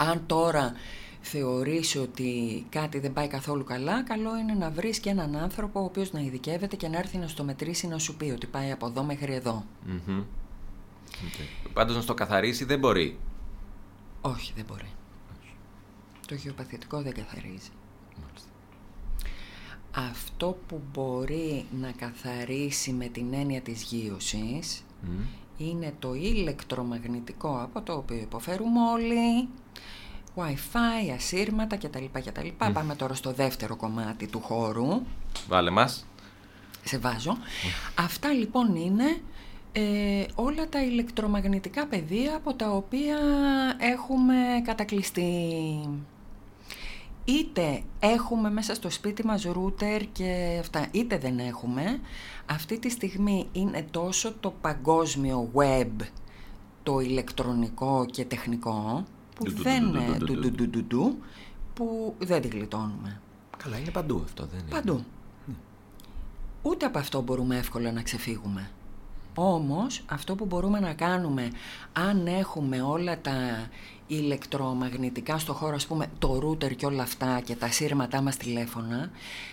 Αν 0.00 0.26
τώρα 0.26 0.72
θεωρείς 1.20 1.96
ότι 1.96 2.64
κάτι 2.68 2.98
δεν 2.98 3.12
πάει 3.12 3.26
καθόλου 3.28 3.64
καλά, 3.64 4.02
καλό 4.02 4.36
είναι 4.36 4.54
να 4.54 4.70
βρεις 4.70 4.98
και 4.98 5.10
έναν 5.10 5.36
άνθρωπο 5.36 5.80
ο 5.80 5.84
οποίος 5.84 6.12
να 6.12 6.20
ειδικεύεται 6.20 6.76
και 6.76 6.88
να 6.88 6.98
έρθει 6.98 7.18
να 7.18 7.28
στο 7.28 7.44
μετρήσει 7.44 7.86
να 7.86 7.98
σου 7.98 8.16
πει 8.16 8.30
ότι 8.30 8.46
πάει 8.46 8.70
από 8.70 8.86
εδώ 8.86 9.02
μέχρι 9.02 9.34
εδώ. 9.34 9.64
Μμμ. 9.86 10.18
Οκ. 10.18 11.72
Πάντως 11.72 11.96
να 11.96 12.02
στο 12.02 12.14
καθαρίσει 12.14 12.64
δεν 12.64 12.78
μπορεί. 12.78 13.18
Όχι, 14.20 14.52
δεν 14.56 14.64
μπορεί. 14.68 14.90
Το 16.26 16.34
γεωπαθητικό 16.34 17.02
δεν 17.02 17.14
καθαρίζει. 17.14 17.70
Μάλιστα. 18.22 18.48
Αυτό 19.94 20.58
που 20.66 20.82
μπορεί 20.92 21.64
να 21.80 21.92
καθαρίσει 21.92 22.92
με 22.92 23.06
την 23.06 23.34
έννοια 23.34 23.60
της 23.60 23.82
γείωσης 23.82 24.84
Μμ. 25.02 25.20
Είναι 25.58 25.94
το 25.98 26.14
ηλεκτρομαγνητικό 26.14 27.60
από 27.62 27.80
το 27.80 27.92
οποίο 27.92 28.16
υποφέρουμε 28.16 28.80
όλοι, 28.92 29.48
Wi-Fi, 30.36 31.14
ασύρματα 31.14 31.76
κτλ. 31.76 32.04
κτλ. 32.12 32.48
Πάμε 32.72 32.94
τώρα 32.94 33.14
στο 33.14 33.32
δεύτερο 33.32 33.76
κομμάτι 33.76 34.26
του 34.26 34.40
χώρου. 34.40 35.02
Βάλε 35.48 35.70
μας. 35.70 36.06
Σε 36.84 36.98
βάζω. 36.98 37.36
Αυτά 37.94 38.32
λοιπόν 38.32 38.76
είναι 38.76 39.20
ε, 39.72 40.24
όλα 40.34 40.68
τα 40.68 40.82
ηλεκτρομαγνητικά 40.82 41.86
πεδία 41.86 42.36
από 42.36 42.54
τα 42.54 42.70
οποία 42.70 43.18
έχουμε 43.78 44.34
κατακλειστεί 44.64 45.24
είτε 47.28 47.82
έχουμε 47.98 48.50
μέσα 48.50 48.74
στο 48.74 48.90
σπίτι 48.90 49.26
μας 49.26 49.42
ρούτερ 49.42 50.02
και 50.12 50.56
αυτά, 50.60 50.86
είτε 50.90 51.18
δεν 51.18 51.38
έχουμε. 51.38 52.00
Αυτή 52.46 52.78
τη 52.78 52.90
στιγμή 52.90 53.48
είναι 53.52 53.86
τόσο 53.90 54.34
το 54.40 54.54
παγκόσμιο 54.60 55.50
web, 55.54 56.06
το 56.82 57.00
ηλεκτρονικό 57.00 58.06
και 58.10 58.24
τεχνικό, 58.24 59.04
που 59.34 59.50
δεν 59.50 59.84
που 61.74 62.14
δεν 62.18 62.42
τη 62.42 62.48
γλιτώνουμε. 62.48 63.20
Καλά, 63.56 63.78
είναι 63.78 63.90
παντού 63.90 64.20
αυτό, 64.24 64.46
δεν 64.46 64.58
είναι. 64.58 64.70
Παντού. 64.70 65.04
Ναι. 65.46 65.54
Ούτε 66.62 66.86
από 66.86 66.98
αυτό 66.98 67.20
μπορούμε 67.20 67.56
εύκολα 67.56 67.92
να 67.92 68.02
ξεφύγουμε. 68.02 68.70
Όμως, 69.34 70.04
αυτό 70.06 70.34
που 70.34 70.44
μπορούμε 70.44 70.80
να 70.80 70.94
κάνουμε, 70.94 71.50
αν 71.92 72.26
έχουμε 72.26 72.82
όλα 72.82 73.20
τα 73.20 73.68
ηλεκτρομαγνητικά 74.08 75.38
στο 75.38 75.52
χώρο, 75.52 75.74
ας 75.74 75.86
πούμε 75.86 76.06
το 76.18 76.40
router 76.44 76.76
και 76.76 76.86
όλα 76.86 77.02
αυτά 77.02 77.40
και 77.40 77.56
τα 77.56 77.70
σύρματά 77.70 78.20
μας 78.22 78.36
τηλέφωνα, 78.36 79.10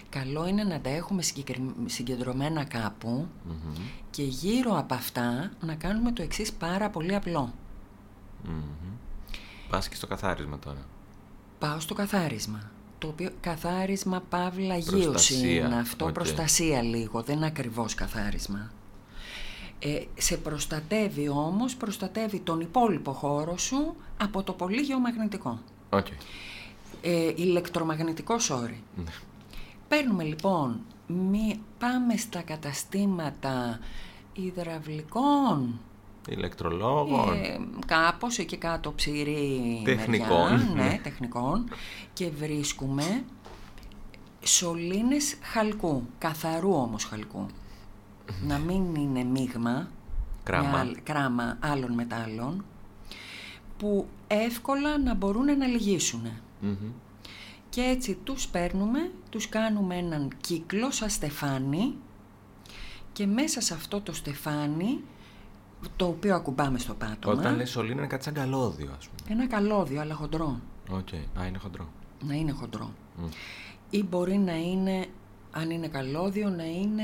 καλό 0.09 0.47
είναι 0.47 0.63
να 0.63 0.79
τα 0.79 0.89
έχουμε 0.89 1.21
συγκεκρι- 1.21 1.61
συγκεντρωμένα 1.85 2.63
κάπου 2.63 3.27
Μμμ. 3.45 3.75
και 4.09 4.23
γύρω 4.23 4.77
από 4.77 4.93
αυτά 4.93 5.51
να 5.61 5.75
κάνουμε 5.75 6.11
το 6.11 6.21
εξής 6.21 6.51
πάρα 6.53 6.89
πολύ 6.89 7.15
απλό. 7.15 7.53
Μμμ. 8.43 8.61
Πας 9.69 9.89
και 9.89 9.95
στο 9.95 10.07
καθάρισμα 10.07 10.59
τώρα. 10.59 10.85
Πάω 11.59 11.79
στο 11.79 11.93
καθάρισμα. 11.93 12.71
Το 12.97 13.07
οποίο 13.07 13.29
καθάρισμα 13.41 14.23
παύλα 14.29 14.77
γείωση 14.77 15.03
Προστασία, 15.09 15.65
είναι 15.65 15.79
αυτό, 15.79 16.05
οκ. 16.05 16.11
προστασία 16.11 16.81
λίγο, 16.81 17.21
δεν 17.21 17.35
είναι 17.35 17.45
ακριβώς 17.45 17.95
καθάρισμα. 17.95 18.71
Ε, 19.87 20.05
σε 20.17 20.37
προστατεύει 20.37 21.29
όμως, 21.29 21.75
προστατεύει 21.75 22.39
τον 22.39 22.59
υπόλοιπο 22.59 23.11
χώρο 23.11 23.57
σου 23.57 23.95
από 24.17 24.43
το 24.43 24.53
πολύ 24.53 24.81
γεωμαγνητικό. 24.81 25.59
Οκ. 25.89 26.07
Ε, 27.01 27.33
ηλεκτρομαγνητικό 27.35 28.35
sorry. 28.49 28.75
Ναι. 28.95 29.11
Παίρνουμε 29.87 30.23
λοιπόν, 30.23 30.79
μη, 31.07 31.59
πάμε 31.79 32.17
στα 32.17 32.41
καταστήματα 32.41 33.79
υδραυλικών, 34.33 35.79
Ηλεκτρολόγων. 36.29 37.33
ε, 37.33 37.59
κάπως 37.85 38.37
εκεί 38.37 38.57
κάτω 38.57 38.93
ψηρή 38.93 39.81
Τεχνικών, 39.83 40.51
μεριά, 40.51 40.73
ναι. 40.75 40.83
ναι, 40.83 40.99
τεχνικών 41.03 41.69
και 42.13 42.29
βρίσκουμε 42.29 43.23
σωλήνες 44.43 45.37
χαλκού, 45.41 46.03
καθαρού 46.17 46.73
όμως 46.73 47.03
χαλκού. 47.03 47.45
Να 48.47 48.57
μην 48.57 48.95
είναι 48.95 49.23
μείγμα, 49.23 49.87
Κράμα. 50.43 50.69
με 50.69 50.77
άλλ- 50.79 50.97
κράμα 51.03 51.57
άλλων 51.61 51.91
μετάλλων, 51.93 52.65
που 53.77 54.07
εύκολα 54.27 54.97
να 54.97 55.13
μπορούν 55.13 55.57
να 55.57 55.65
λυγίσουν. 55.65 56.27
Μμμ. 56.61 56.75
Και 57.69 57.81
έτσι 57.81 58.17
τους 58.23 58.47
παίρνουμε, 58.47 59.11
τους 59.29 59.49
κάνουμε 59.49 59.95
έναν 59.97 60.29
κύκλο 60.41 60.91
σαν 60.91 61.09
στεφάνι 61.09 61.95
και 63.13 63.25
μέσα 63.27 63.61
σε 63.61 63.73
αυτό 63.73 64.01
το 64.01 64.13
στεφάνι, 64.13 64.99
το 65.95 66.05
οποίο 66.05 66.35
ακουμπάμε 66.35 66.79
στο 66.79 66.93
πάτωμα, 66.93 67.33
Όταν 67.39 67.55
λες 67.55 67.69
σωλήνα 67.69 67.97
είναι 67.97 68.07
κάτι 68.07 68.23
σαν 68.23 68.33
καλώδιο, 68.33 68.91
ας 68.97 69.07
πούμε. 69.07 69.39
ένα 69.39 69.47
καλώδιο 69.47 70.01
αλλά 70.01 70.13
χοντρό, 70.13 70.59
Οκ. 70.89 71.13
Α, 71.39 71.45
είναι 71.47 71.57
χοντρό. 71.57 71.87
να 72.27 72.33
είναι 72.33 72.51
χοντρό. 72.51 72.93
Μμ. 73.17 73.25
Ή 73.89 74.03
μπορεί 74.03 74.37
να 74.37 74.55
είναι, 74.55 75.05
αν 75.57 75.69
είναι 75.69 75.87
καλώδιο, 75.87 76.49
να 76.49 76.63
είναι 76.65 77.03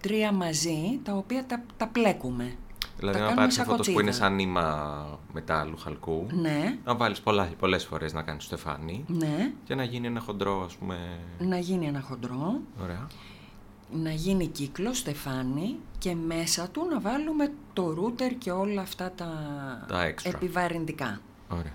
τρία 0.00 0.32
μαζί, 0.32 1.00
τα 1.02 1.12
οποία 1.12 1.44
τα, 1.46 1.62
τα 1.76 1.86
πλέκουμε. 1.88 2.56
Δηλαδή 2.98 3.18
Τα 3.18 3.24
να 3.24 3.28
κάνουμε 3.28 3.34
πάρεις 3.40 3.54
σαν 3.54 3.64
αυτό 3.64 3.76
το 3.76 3.82
που 3.82 3.90
είναι 3.90 4.02
κοτσίδα. 4.02 4.24
σαν 4.26 4.34
νήμα 4.34 5.18
μετάλλου, 5.32 5.76
χαλκού. 5.76 6.26
Ναι, 6.32 6.78
Να 6.84 6.94
βάλεις 6.96 7.20
πολλά, 7.20 7.48
πολλές 7.58 7.84
φορές 7.84 8.12
να 8.12 8.22
κάνεις 8.22 8.44
στεφάνι. 8.44 9.04
ναι, 9.08 9.52
Και 9.64 9.74
να 9.74 9.84
γίνει 9.84 10.06
ένα 10.06 10.20
χοντρό, 10.20 10.64
ας 10.64 10.74
πούμε... 10.74 11.18
να 11.38 11.58
γίνει 11.58 11.86
ένα 11.86 12.00
χοντρό, 12.00 12.60
Ωραία. 12.82 13.06
να 13.92 14.10
γίνει 14.10 14.46
κύκλο, 14.46 14.94
στεφάνι 14.94 15.76
και 15.98 16.14
μέσα 16.14 16.68
του 16.68 16.86
να 16.90 17.00
βάλουμε 17.00 17.52
το 17.72 17.94
ρούτερ 17.94 18.34
και 18.38 18.50
όλα 18.50 18.80
αυτά 18.82 19.12
τα, 19.12 19.28
Τα 19.88 20.02
έξτρα. 20.04 20.32
επιβαρυντικά. 20.36 21.20
Ωραία. 21.48 21.72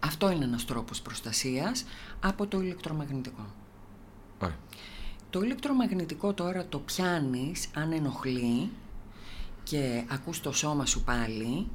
Αυτό 0.00 0.30
είναι 0.30 0.44
ένας 0.44 0.64
τρόπος 0.64 1.02
προστασίας 1.02 1.84
από 2.20 2.46
το 2.46 2.60
ηλεκτρομαγνητικό. 2.60 3.46
Ωραία. 4.42 4.56
Το 5.32 5.42
ηλεκτρομαγνητικό 5.42 6.32
τώρα 6.32 6.66
το 6.66 6.78
πιάνεις 6.78 7.68
αν 7.74 7.92
ενοχλεί 7.92 8.70
και 9.62 10.04
ακούς 10.08 10.40
το 10.40 10.52
σώμα 10.52 10.86
σου 10.86 11.02
πάλι, 11.04 11.66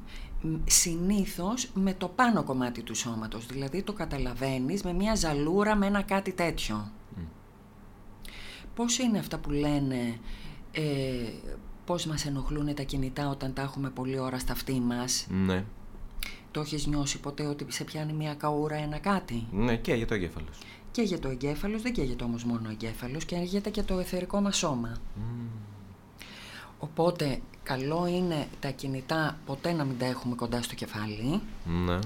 μ, 0.42 0.54
συνήθως 0.64 1.70
με 1.74 1.94
το 1.94 2.08
πάνω 2.08 2.42
κομμάτι 2.42 2.82
του 2.82 2.94
σώματος, 2.94 3.46
δηλαδή 3.46 3.82
το 3.82 3.92
καταλαβαίνεις 3.92 4.82
με 4.82 4.92
μια 4.92 5.14
ζαλούρα, 5.14 5.76
με 5.76 5.86
ένα 5.86 6.02
κάτι 6.02 6.32
τέτοιο. 6.32 6.90
Μμ. 7.16 7.22
Πώς 8.74 8.98
είναι 8.98 9.18
αυτά 9.18 9.38
που 9.38 9.50
λένε, 9.50 10.18
ε, 10.72 10.82
πώς 11.84 12.06
μας 12.06 12.26
ενοχλούν 12.26 12.74
τα 12.74 12.82
κινητά 12.82 13.28
όταν 13.28 13.52
τα 13.52 13.62
έχουμε 13.62 13.90
πολλή 13.90 14.18
ώρα 14.18 14.38
στα 14.38 14.52
αυτή 14.52 14.80
μας; 14.80 15.26
Ναι. 15.30 15.64
Το 16.50 16.60
έχεις 16.60 16.86
νιώσει 16.86 17.20
ποτέ 17.20 17.46
ότι 17.46 17.66
σε 17.68 17.84
πιάνει 17.84 18.12
μια 18.12 18.34
καούρα 18.34 18.76
ένα 18.76 18.98
κάτι; 18.98 19.46
Ναι, 19.52 19.76
και 19.76 19.94
για 19.94 20.06
το 20.06 20.14
εγκέφαλος. 20.14 20.58
Και 20.58 20.77
για 21.02 21.18
το 21.18 21.28
εγκέφαλος, 21.28 21.82
δεν 21.82 21.92
καίγεται 21.92 22.24
όμως 22.24 22.44
μόνο 22.44 22.68
ο 22.68 22.70
εγκέφαλος, 22.70 23.24
και 23.24 23.36
αργείται 23.36 23.70
και 23.70 23.82
το 23.82 23.98
εθερικό 23.98 24.40
μας 24.40 24.56
σώμα. 24.56 24.96
Οπότε, 26.78 27.40
καλό 27.62 28.06
είναι 28.06 28.46
τα 28.60 28.70
κινητά 28.70 29.38
ποτέ 29.46 29.72
να 29.72 29.84
μην 29.84 29.98
τα 29.98 30.06
έχουμε 30.06 30.34
κοντά 30.34 30.62
στο 30.62 30.74
κεφάλι 30.74 31.40
Ναι. 31.84 31.98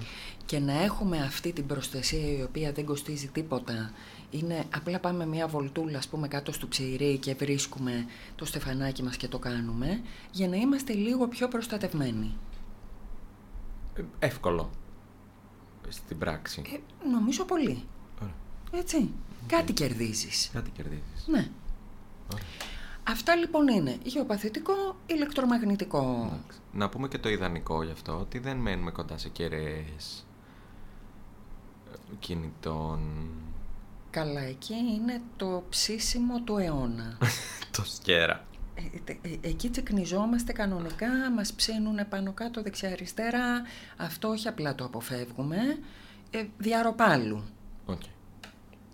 και 0.46 0.58
να 0.58 0.82
έχουμε 0.82 1.18
αυτή 1.18 1.52
την 1.52 1.66
προστασία 1.66 2.32
η 2.38 2.42
οποία 2.42 2.72
δεν 2.72 2.84
κοστίζει 2.84 3.26
τίποτα. 3.28 3.90
Είναι 4.30 4.64
απλά 4.74 4.98
πάμε 4.98 5.26
μια 5.26 5.46
βολτούλα, 5.46 5.98
ας 5.98 6.08
πούμε, 6.08 6.28
κάτω 6.28 6.52
στο 6.52 6.66
ψηρί 6.68 7.18
και 7.18 7.34
βρίσκουμε 7.34 8.06
το 8.34 8.44
στεφανάκι 8.44 9.02
μας 9.02 9.16
και 9.16 9.28
το 9.28 9.38
κάνουμε, 9.38 10.00
για 10.30 10.48
να 10.48 10.56
είμαστε 10.56 10.92
λίγο 10.92 11.28
πιο 11.28 11.48
προστατευμένοι. 11.48 12.36
Ε, 13.94 14.02
Εύκολο. 14.18 14.70
Στην 15.88 16.18
πράξη. 16.18 16.62
Ε, 16.66 17.08
νομίζω 17.10 17.44
πολύ. 17.44 17.84
Ωραία. 18.72 18.82
Έτσι. 18.82 19.10
Κάτι 19.46 19.72
κερδίζεις. 19.72 20.50
Κάτι 20.52 20.70
κερδίζεις. 20.70 21.26
Ναι. 21.26 21.48
Ωραία. 22.32 22.44
Αυτά 23.08 23.36
λοιπόν 23.36 23.68
είναι 23.68 23.96
γεωπαθητικό, 24.02 24.72
ηλεκτρομαγνητικό. 25.06 26.22
Εντάξει. 26.26 26.58
Να 26.72 26.88
πούμε 26.88 27.08
και 27.08 27.18
το 27.18 27.28
ιδανικό 27.28 27.82
γι' 27.82 27.90
αυτό, 27.90 28.18
ότι 28.18 28.38
δεν 28.38 28.56
μένουμε 28.56 28.90
κοντά 28.90 29.18
σε 29.18 29.28
κεραίες 29.28 30.26
ε, 31.92 31.96
κινητών. 32.18 33.00
Καλά, 34.10 34.40
εκεί 34.40 34.74
είναι 34.74 35.20
το 35.36 35.64
ψήσιμο 35.68 36.40
του 36.40 36.56
αιώνα. 36.56 37.18
τοστιέρα. 37.76 38.44
Ε, 38.74 38.98
τε- 39.04 39.26
ε, 39.26 39.48
εκεί 39.48 39.70
τσικνιζόμαστε 39.70 40.52
κανονικά, 40.52 41.30
μας 41.36 41.52
ψήνουν 41.52 42.08
πάνω 42.08 42.32
κάτω 42.32 42.62
δεξιά-αριστερά. 42.62 43.62
Αυτό 43.96 44.28
όχι 44.28 44.48
απλά 44.48 44.74
το 44.74 44.84
αποφεύγουμε, 44.84 45.56
ε, 46.30 46.44
διά 46.58 46.81
ροπάλου. 46.81 47.42
Οκ. 47.86 48.00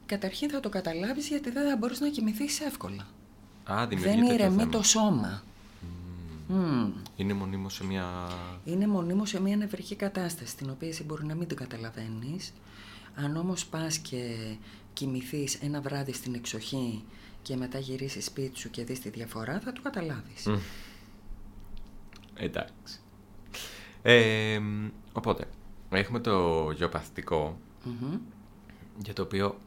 Καταρχήν 0.09 0.51
θα 0.51 0.61
το 0.61 0.69
καταλάβεις 0.69 1.29
γιατί 1.29 1.51
δεν 1.51 1.69
θα 1.69 1.77
μπορείς 1.77 2.01
να 2.01 2.09
κοιμηθείς 2.09 2.61
εύκολα. 2.61 3.07
Α, 3.71 3.87
Δεν 3.87 3.89
δημιουργεί 3.89 4.21
τέτοιο 4.21 4.35
ηρεμεί 4.35 4.57
θέμα. 4.59 4.71
το 4.71 4.83
σώμα. 4.83 5.43
Μμμ. 6.49 6.93
Είναι 7.17 7.33
μονίμως 7.33 7.75
σε 7.75 7.85
μια... 7.85 8.29
Είναι 8.65 8.87
μονίμως 8.87 9.29
σε 9.29 9.41
μια 9.41 9.57
νευρική 9.57 9.95
κατάσταση, 9.95 10.57
την 10.57 10.71
οποία 10.71 10.89
εσύ 10.89 11.05
μπορεί 11.05 11.25
να 11.25 11.35
μην 11.35 11.49
την 11.49 11.57
καταλαβαίνεις. 11.57 12.53
Αν 13.15 13.37
όμως 13.37 13.67
πας 13.67 13.99
και 13.99 14.37
κοιμηθείς 14.93 15.55
ένα 15.55 15.81
βράδυ 15.81 16.13
στην 16.13 16.35
εξοχή 16.35 17.05
και 17.43 17.57
μετά 17.57 17.79
γυρίσεις 17.79 18.25
σπίτι 18.25 18.59
σου 18.59 18.71
και 18.71 18.85
δεις 18.85 19.01
τη 19.01 19.09
διαφορά, 19.11 19.61
θα 19.65 19.73
το 19.73 19.83
καταλάβεις. 19.83 20.49
Εντάξει. 22.35 23.01
Ε, 24.03 24.61
οπότε, 25.13 25.45
έχουμε 25.91 26.21
το 26.21 26.71
γεωπαθητικο 26.71 27.59
για 28.99 29.13
το 29.13 29.23
οποίο 29.23 29.59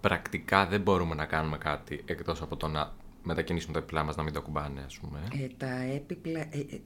πρακτικά 0.00 0.66
δεν 0.66 0.80
μπορούμε 0.80 1.14
να 1.14 1.24
κάνουμε 1.24 1.58
κάτι 1.58 2.02
εκτός 2.04 2.42
από 2.42 2.56
το 2.56 2.68
να 2.68 2.92
μετακινήσουμε 3.22 3.72
τα 3.72 3.78
έπιπλά 3.78 4.02
μας 4.02 4.16
να 4.16 4.22
μην 4.22 4.32
το 4.32 4.42
κουμπάνε, 4.42 4.82
ας 4.86 4.98
πούμε. 4.98 5.18
Ε, 5.32 5.46
τα, 5.56 5.82
έπιπλα, 5.82 6.40
ε, 6.40 6.58
ε, 6.58 6.80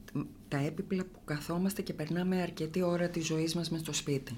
τα 0.49 0.59
έπιπλα 0.59 1.05
που 1.05 1.19
καθόμαστε 1.25 1.83
και 1.83 1.93
περνάμε 1.93 2.43
αρκετή 2.43 2.83
ώρα 2.83 3.09
της 3.09 3.27
ζωής 3.27 3.55
μας 3.55 3.71
μες 3.71 3.81
στο 3.81 3.93
σπιτι 3.93 4.37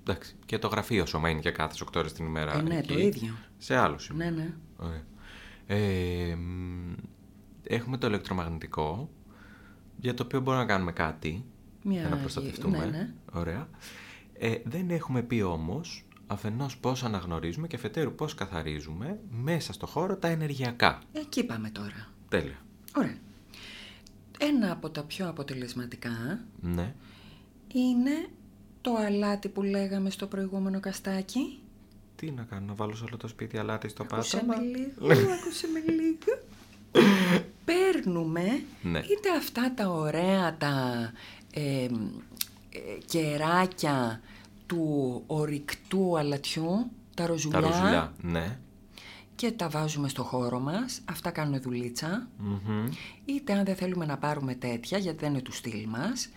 Εντάξει. 0.00 0.34
Και 0.46 0.58
το 0.58 0.68
γραφείο 0.68 1.06
σου, 1.06 1.18
είναι 1.26 1.40
και 1.40 1.50
κάθε 1.50 1.74
8 1.84 1.96
ώρες 1.96 2.12
την 2.12 2.26
ημέρα. 2.26 2.54
Ε, 2.54 2.62
ναι, 2.62 2.80
το 2.80 2.98
ίδιο. 2.98 3.34
Σε 3.58 3.76
άλλο 3.76 3.98
σημείο. 3.98 4.30
Ναι, 4.30 4.36
ναι. 4.36 4.54
Ε, 5.66 6.36
έχουμε 7.62 7.96
το 7.96 8.06
ηλεκτρομαγνητικό, 8.06 9.10
για 9.96 10.14
το 10.14 10.22
οποίο 10.22 10.40
μπορούμε 10.40 10.62
να 10.62 10.68
κάνουμε 10.68 10.92
κάτι 10.92 11.44
Μια... 11.82 12.00
για 12.00 12.08
να 12.08 12.16
προστατευτούμε. 12.16 12.78
Ναι, 12.78 12.84
ναι. 12.84 13.12
Ωραία. 13.32 13.68
Ε, 14.32 14.54
δεν 14.64 14.90
έχουμε 14.90 15.22
πει 15.22 15.40
όμως 15.40 16.04
αφενός 16.26 16.76
πώς 16.78 17.04
αναγνωρίζουμε 17.04 17.66
και 17.66 17.76
αφετέρου 17.76 18.14
πώς 18.14 18.34
καθαρίζουμε 18.34 19.18
μέσα 19.30 19.72
στο 19.72 19.86
χώρο 19.86 20.16
τα 20.16 20.28
ενεργειακά. 20.28 21.02
Εκεί 21.12 21.44
πάμε 21.44 21.70
τώρα. 21.70 22.08
Τέλεια. 22.28 22.58
Ωραία. 22.96 23.16
Ένα 24.38 24.72
από 24.72 24.90
τα 24.90 25.02
πιο 25.02 25.28
αποτελεσματικά 25.28 26.40
Ναι. 26.60 26.94
είναι 27.72 28.26
το 28.80 28.94
αλάτι 29.06 29.48
που 29.48 29.62
λέγαμε 29.62 30.10
στο 30.10 30.26
προηγούμενο 30.26 30.80
καστάκι. 30.80 31.58
Τι 32.16 32.30
να 32.30 32.42
κάνω, 32.42 32.66
να 32.66 32.74
βάλω 32.74 32.94
σε 32.94 33.04
όλο 33.04 33.16
το 33.16 33.28
σπίτι 33.28 33.58
αλάτι 33.58 33.88
στο 33.88 34.06
Άκουσε 34.12 34.36
πάτωμα; 34.36 34.56
με 34.56 34.64
λίγο, 34.64 35.12
άκουσε 35.32 35.66
με 35.72 35.92
λίγο. 35.92 36.38
Παίρνουμε 37.64 38.62
Ναι. 38.82 38.98
είτε 38.98 39.30
αυτά 39.38 39.72
τα 39.74 39.88
ωραία 39.88 40.56
τα 40.56 41.10
ε, 41.52 41.84
ε, 41.84 41.90
κεράκια 43.06 44.20
του 44.72 45.22
ορυκτού 45.26 46.18
αλατιού, 46.18 46.90
τα 47.14 47.22
Τα 47.22 47.26
ροζουλιά, 47.26 47.60
ροζουλιά. 47.60 48.12
Ναι. 48.20 48.58
και 49.34 49.50
τα 49.50 49.68
βάζουμε 49.68 50.08
στο 50.08 50.22
χώρο 50.22 50.58
μας, 50.58 51.00
αυτά 51.04 51.30
κάνουν 51.30 51.60
δουλίτσα. 51.62 52.28
Μμμ. 52.38 52.88
Είτε 53.24 53.52
αν 53.52 53.64
δεν 53.64 53.76
θέλουμε 53.76 54.04
να 54.06 54.18
πάρουμε 54.18 54.54
τέτοια, 54.54 54.98
γιατί 54.98 55.18
δεν 55.18 55.30
είναι 55.30 55.40
του 55.42 55.52
στυλ 55.52 55.86
μας, 55.88 56.28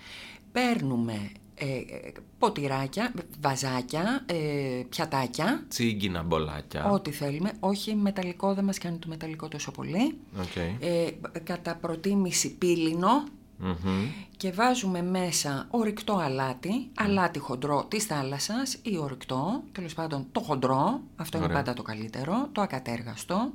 παίρνουμε 0.52 1.32
ε, 1.56 1.66
ε, 1.76 2.12
ποτηράκια, 2.38 3.14
βαζάκια, 3.42 4.24
ε, 4.26 4.82
πιατάκια, 4.90 5.66
Τσίγκινα 5.68 6.24
μπολάκια. 6.24 6.90
ό,τι 6.90 7.12
θέλουμε. 7.12 7.52
Όχι 7.60 7.96
μεταλλικό, 7.96 8.54
δεν 8.54 8.64
μας 8.64 8.78
κάνει 8.78 8.98
το 8.98 9.08
μεταλλικό 9.08 9.48
τόσο 9.48 9.72
πολύ. 9.72 10.18
Οκ. 10.40 10.56
Ε, 10.80 11.12
κατά 11.44 11.76
προτίμηση 11.76 12.56
πήλινο 12.56 13.24
Μμμ. 13.58 14.08
και 14.38 14.52
βάζουμε 14.52 15.02
μέσα 15.02 15.68
ορυκτό 15.70 16.14
αλάτι, 16.14 16.90
αλάτι 16.96 17.40
χοντρό 17.40 17.86
της 17.86 18.06
θάλασσας 18.06 18.78
ή 18.82 18.98
ορυκτό, 18.98 19.64
τέλος 19.72 19.94
πάντων 19.94 20.28
το 20.32 20.40
χοντρό, 20.40 21.02
αυτό 21.16 21.38
είναι 21.38 21.46
Ωραία. 21.46 21.58
πάντα 21.58 21.74
το 21.74 21.82
καλύτερο, 21.82 22.50
το 22.52 22.62
ακατέργαστο. 22.62 23.52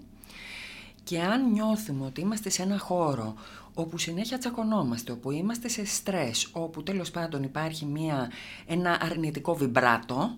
Και 1.02 1.20
αν 1.20 1.50
νιώθουμε 1.52 2.06
ότι 2.06 2.20
είμαστε 2.20 2.50
σε 2.50 2.62
ένα 2.62 2.78
χώρο 2.78 3.34
όπου 3.74 3.98
συνέχεια 3.98 4.38
τσακωνόμαστε, 4.38 5.12
όπου 5.12 5.30
είμαστε 5.30 5.68
σε 5.68 5.84
στρες, 5.84 6.48
όπου 6.52 6.82
τέλος 6.82 7.10
πάντων 7.10 7.42
υπάρχει 7.42 7.84
μια, 7.84 8.30
ένα 8.66 8.98
αρνητικό 9.00 9.54
βιμπράτο, 9.54 10.36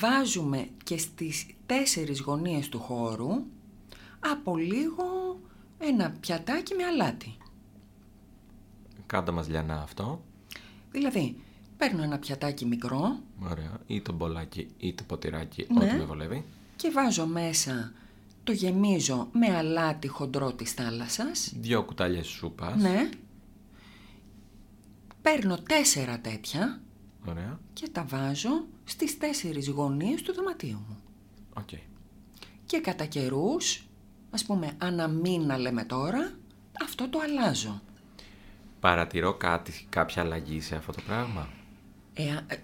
βάζουμε 0.00 0.68
και 0.84 0.98
στις 0.98 1.46
τέσσερις 1.66 2.20
γωνίες 2.20 2.68
του 2.68 2.78
χώρου 2.78 3.30
από 4.32 4.56
λίγο 4.56 5.38
ένα 5.78 6.14
πιατάκι 6.20 6.74
με 6.74 6.84
αλάτι. 6.84 7.36
Κάντα 9.12 9.32
μας 9.32 9.48
λιανά 9.48 9.82
αυτό. 9.82 10.24
Δηλαδή, 10.90 11.36
παίρνω 11.76 12.02
ένα 12.02 12.18
πιατάκι 12.18 12.66
μικρό 12.66 13.18
Ωραία. 13.50 13.78
Ή 13.86 14.00
το 14.00 14.12
μπολάκι 14.12 14.68
ή 14.76 14.94
το 14.94 15.02
ποτηράκι, 15.06 15.66
Ναι. 15.70 15.84
ό,τι 15.84 15.94
με 15.96 16.04
βολεύει. 16.04 16.44
και 16.76 16.90
βάζω 16.90 17.26
μέσα, 17.26 17.92
το 18.44 18.52
γεμίζω 18.52 19.28
με 19.32 19.56
αλάτι 19.56 20.08
χοντρό 20.08 20.52
της 20.52 20.72
θάλασσας. 20.72 21.52
Δυο 21.60 21.84
κουτάλιες 21.84 22.26
σούπας. 22.26 22.82
Ναι. 22.82 23.08
Παίρνω 25.22 25.56
τέσσερα 25.58 26.18
τέτοια 26.20 26.80
Ωραία. 27.28 27.60
και 27.72 27.88
τα 27.92 28.04
βάζω 28.04 28.66
στις 28.84 29.18
τέσσερις 29.18 29.68
γωνίες 29.68 30.22
του 30.22 30.32
δωματίου 30.34 30.84
μου. 30.88 30.96
Οκ. 31.54 31.68
Και 32.66 32.80
κατά 32.80 33.04
καιρούς, 33.04 33.84
ας 34.30 34.44
πούμε 34.44 34.72
ανά 34.78 35.08
μήνα 35.08 35.58
λέμε 35.58 35.84
τώρα, 35.84 36.32
αυτό 36.82 37.08
το 37.08 37.18
αλλάζω. 37.18 37.82
Παρατηρώ 38.82 39.34
κάτι, 39.34 39.72
κάποια 39.88 40.22
αλλαγή 40.22 40.60
σε 40.60 40.74
αυτό 40.76 40.92
το 40.92 41.00
πράγμα; 41.06 41.48
Εα- 42.14 42.44
ε, 42.46 42.56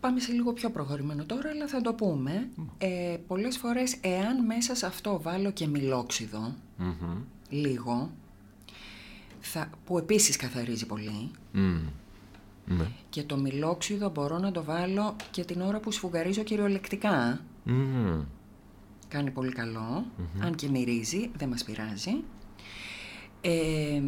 πάμε 0.00 0.20
σε 0.20 0.32
λίγο 0.32 0.52
πιο 0.52 0.70
προχωρημένο 0.70 1.24
τώρα, 1.24 1.50
αλλά 1.50 1.66
θα 1.66 1.80
το 1.80 1.94
πούμε. 1.94 2.48
Ε, 2.78 3.16
πολλές 3.26 3.56
φορές, 3.58 3.96
εάν 4.00 4.44
μέσα 4.44 4.74
σε 4.74 4.86
αυτό 4.86 5.20
βάλω 5.22 5.50
και 5.50 5.66
μηλόξιδο, 5.66 6.54
Μμμ. 6.76 7.16
λίγο, 7.48 8.10
θα, 9.40 9.70
που 9.84 9.98
επίσης 9.98 10.36
καθαρίζει 10.36 10.86
πολύ, 10.86 11.30
Μμ. 11.52 11.76
Ναι. 12.66 12.86
και 13.10 13.22
το 13.22 13.36
μιλόξιδο 13.36 14.08
μπορώ 14.10 14.38
να 14.38 14.50
το 14.52 14.64
βάλω 14.64 15.16
και 15.30 15.44
την 15.44 15.60
ώρα 15.60 15.80
που 15.80 15.90
σφουγγαρίζω 15.90 16.42
κυριολεκτικά. 16.42 17.40
Μμμ. 17.64 18.22
Κάνει 19.08 19.30
πολύ 19.30 19.52
καλό, 19.52 20.04
αν 20.40 20.54
και 20.54 20.68
μυρίζει, 20.68 21.30
δεν 21.36 21.48
μας 21.48 21.64
πειράζει. 21.64 22.24
Ε, 23.40 24.02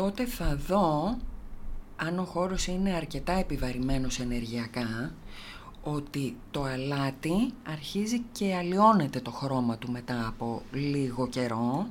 τότε 0.00 0.26
θα 0.26 0.56
δω, 0.66 1.16
αν 1.96 2.18
ο 2.18 2.24
χώρος 2.24 2.66
είναι 2.66 2.92
αρκετά 2.94 3.32
επιβαρημένος 3.32 4.18
ενεργειακά, 4.20 5.14
ότι 5.82 6.36
το 6.50 6.62
αλάτι 6.62 7.52
αρχίζει 7.66 8.18
και 8.32 8.54
αλλοιώνεται 8.54 9.20
το 9.20 9.30
χρώμα 9.30 9.76
του 9.78 9.90
μετά 9.90 10.26
από 10.28 10.62
λίγο 10.72 11.28
καιρό 11.28 11.86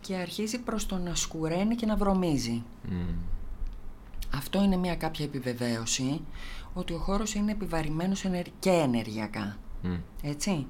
και 0.00 0.14
αρχίζει 0.14 0.58
προς 0.58 0.86
το 0.86 0.96
να 0.96 1.14
σκουραίνει 1.14 1.74
και 1.74 1.86
να 1.86 1.96
βρωμίζει. 1.96 2.62
Μμ. 2.90 2.94
Αυτό 4.34 4.62
είναι 4.62 4.76
μια 4.76 4.96
κάποια 4.96 5.24
επιβεβαίωση 5.24 6.20
ότι 6.74 6.92
ο 6.92 6.98
χώρος 6.98 7.34
είναι 7.34 7.52
επιβαρυμένος 7.52 8.24
ενερ- 8.24 8.58
και 8.58 8.70
ενεργειακά. 8.70 9.56
Μμ. 9.82 9.94
Έτσι. 10.22 10.66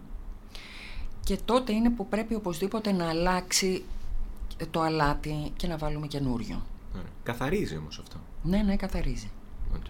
Και 1.24 1.36
τότε 1.44 1.72
είναι 1.72 1.90
που 1.90 2.08
πρέπει 2.08 2.34
οπωσδήποτε 2.34 2.92
να 2.92 3.08
αλλάξει 3.08 3.84
το 4.66 4.80
αλάτι 4.80 5.52
και 5.56 5.66
να 5.66 5.76
βάλουμε 5.76 6.06
καινούριο. 6.06 6.62
Ωραία. 6.94 7.06
Καθαρίζει 7.22 7.76
όμως 7.76 7.98
αυτό. 7.98 8.16
Ναι, 8.42 8.62
ναι, 8.62 8.76
καθαρίζει. 8.76 9.30
Οκ. 9.74 9.84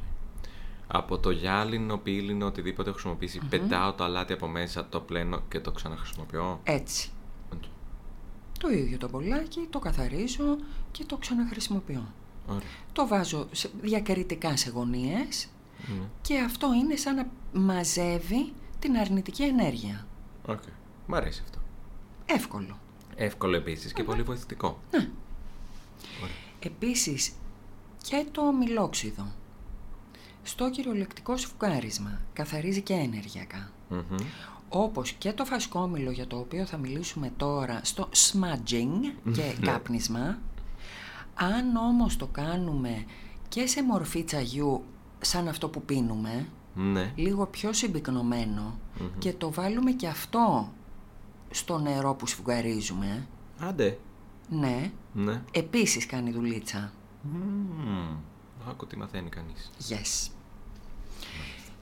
Από 0.86 1.18
το 1.18 1.30
γυάλινο, 1.30 1.96
πήλινο, 1.98 2.46
οτιδήποτε 2.46 2.88
έχω 2.88 2.98
χρησιμοποιήσει, 2.98 3.38
πετάω 3.48 3.92
το 3.92 4.04
αλάτι 4.04 4.32
από 4.32 4.46
μέσα, 4.46 4.88
το 4.88 5.00
πλένω 5.00 5.42
και 5.48 5.60
το 5.60 5.72
ξαναχρησιμοποιώ. 5.72 6.60
Έτσι. 6.64 7.10
Οκ. 7.52 7.62
Το 8.60 8.68
ίδιο 8.68 8.98
το 8.98 9.08
μπολάκι, 9.08 9.66
το 9.70 9.78
καθαρίζω 9.78 10.56
και 10.90 11.04
το 11.04 11.16
ξαναχρησιμοποιώ. 11.16 12.12
Ωραία. 12.46 12.60
Το 12.92 13.06
βάζω 13.06 13.46
σε, 13.50 13.70
διακριτικά 13.82 14.56
σε 14.56 14.70
γωνίες 14.70 15.48
Ναι. 15.86 16.04
και 16.22 16.38
αυτό 16.38 16.72
είναι 16.74 16.96
σαν 16.96 17.14
να 17.14 17.26
μαζεύει 17.52 18.52
την 18.78 18.96
αρνητική 18.96 19.42
ενέργεια. 19.42 20.06
Οκ. 20.46 20.62
Μ' 21.06 21.14
αρέσει 21.14 21.40
αυτό. 21.44 21.58
Εύκολο. 22.26 22.78
Εύκολο 23.16 23.56
επίσης 23.56 23.92
και 23.92 24.04
πολύ 24.04 24.22
βοηθητικό. 24.22 24.78
Ωραία. 24.92 25.06
Επίσης 26.60 27.32
και 28.02 28.26
το 28.32 28.52
μηλόξιδο 28.52 29.26
στο 30.42 30.70
κυριολεκτικό 30.70 31.36
σφουγγάρισμα 31.36 32.20
καθαρίζει 32.32 32.80
και 32.80 32.92
ενεργειακά. 32.94 33.70
Μμμ. 33.88 34.00
Όπως 34.68 35.12
και 35.12 35.32
το 35.32 35.44
φασκόμηλο 35.44 36.10
για 36.10 36.26
το 36.26 36.36
οποίο 36.38 36.66
θα 36.66 36.76
μιλήσουμε 36.76 37.32
τώρα 37.36 37.80
στο 37.84 38.08
smudging 38.12 39.00
και 39.32 39.42
Ναι. 39.60 39.66
κάπνισμα. 39.66 40.38
Αν 41.34 41.76
όμως 41.76 42.16
το 42.16 42.26
κάνουμε 42.26 43.04
και 43.48 43.66
σε 43.66 43.82
μορφή 43.84 44.24
τσαγιού 44.24 44.84
σαν 45.20 45.48
αυτό 45.48 45.68
που 45.68 45.82
πίνουμε, 45.82 46.48
Ναι. 46.74 47.12
λίγο 47.16 47.46
πιο 47.46 47.72
συμπυκνωμενο 47.72 48.78
και 49.18 49.32
το 49.32 49.52
βάλουμε 49.52 49.90
και 49.92 50.06
αυτό 50.06 50.72
στο 51.52 51.78
νερό 51.78 52.14
που 52.14 52.26
σφουγγαρίζουμε, 52.26 53.26
Άντε. 53.58 53.98
ναι, 54.48 54.90
Ναι. 55.12 55.42
επίσης 55.50 56.06
κάνει 56.06 56.30
δουλίτσα. 56.30 56.92
Μμμ. 57.22 58.16
Άκου 58.68 58.86
τι 58.86 58.96
μαθαίνει 58.96 59.28
κανείς. 59.28 59.70
Yes. 59.88 60.30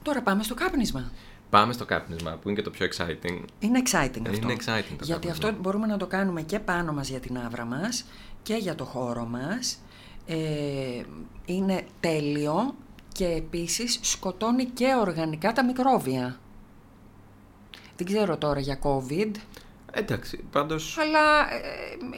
Τώρα 0.02 0.22
πάμε 0.22 0.42
στο 0.42 0.54
κάπνισμα. 0.54 1.11
Πάμε 1.50 1.72
στο 1.72 1.85
κάπνισμα 1.85 2.30
που 2.30 2.48
είναι 2.48 2.56
και 2.59 2.64
το 2.64 2.70
πιο 2.70 2.87
exciting. 2.87 3.42
Είναι 3.59 3.83
exciting 3.85 4.22
αυτό. 4.28 4.40
Είναι 4.48 4.56
exciting 4.59 4.94
το 4.98 5.04
Γιατί 5.04 5.26
κάπνισμα. 5.26 5.30
αυτό 5.30 5.52
μπορούμε 5.61 5.87
να 5.87 5.96
το 5.96 6.06
κάνουμε 6.06 6.42
και 6.42 6.59
πάνω 6.59 6.92
μας 6.92 7.09
για 7.09 7.20
την 7.20 7.38
άβρα 7.38 7.64
μας 7.64 8.04
και 8.42 8.54
για 8.54 8.74
το 8.74 8.85
χώρο 8.85 9.24
μας. 9.24 9.78
Ε, 10.26 11.02
είναι 11.44 11.87
τέλειο 12.00 12.74
και 13.12 13.26
επίσης 13.26 13.98
σκοτώνει 14.02 14.64
και 14.64 14.87
οργανικά 15.00 15.52
τα 15.52 15.64
μικρόβια. 15.64 16.38
Δεν 18.00 18.08
ξέρω 18.14 18.36
τώρα 18.36 18.60
για 18.60 18.78
COVID. 18.82 19.30
Εντάξει, 19.92 20.44
πάντως 20.52 20.98
Αλλά 20.98 21.52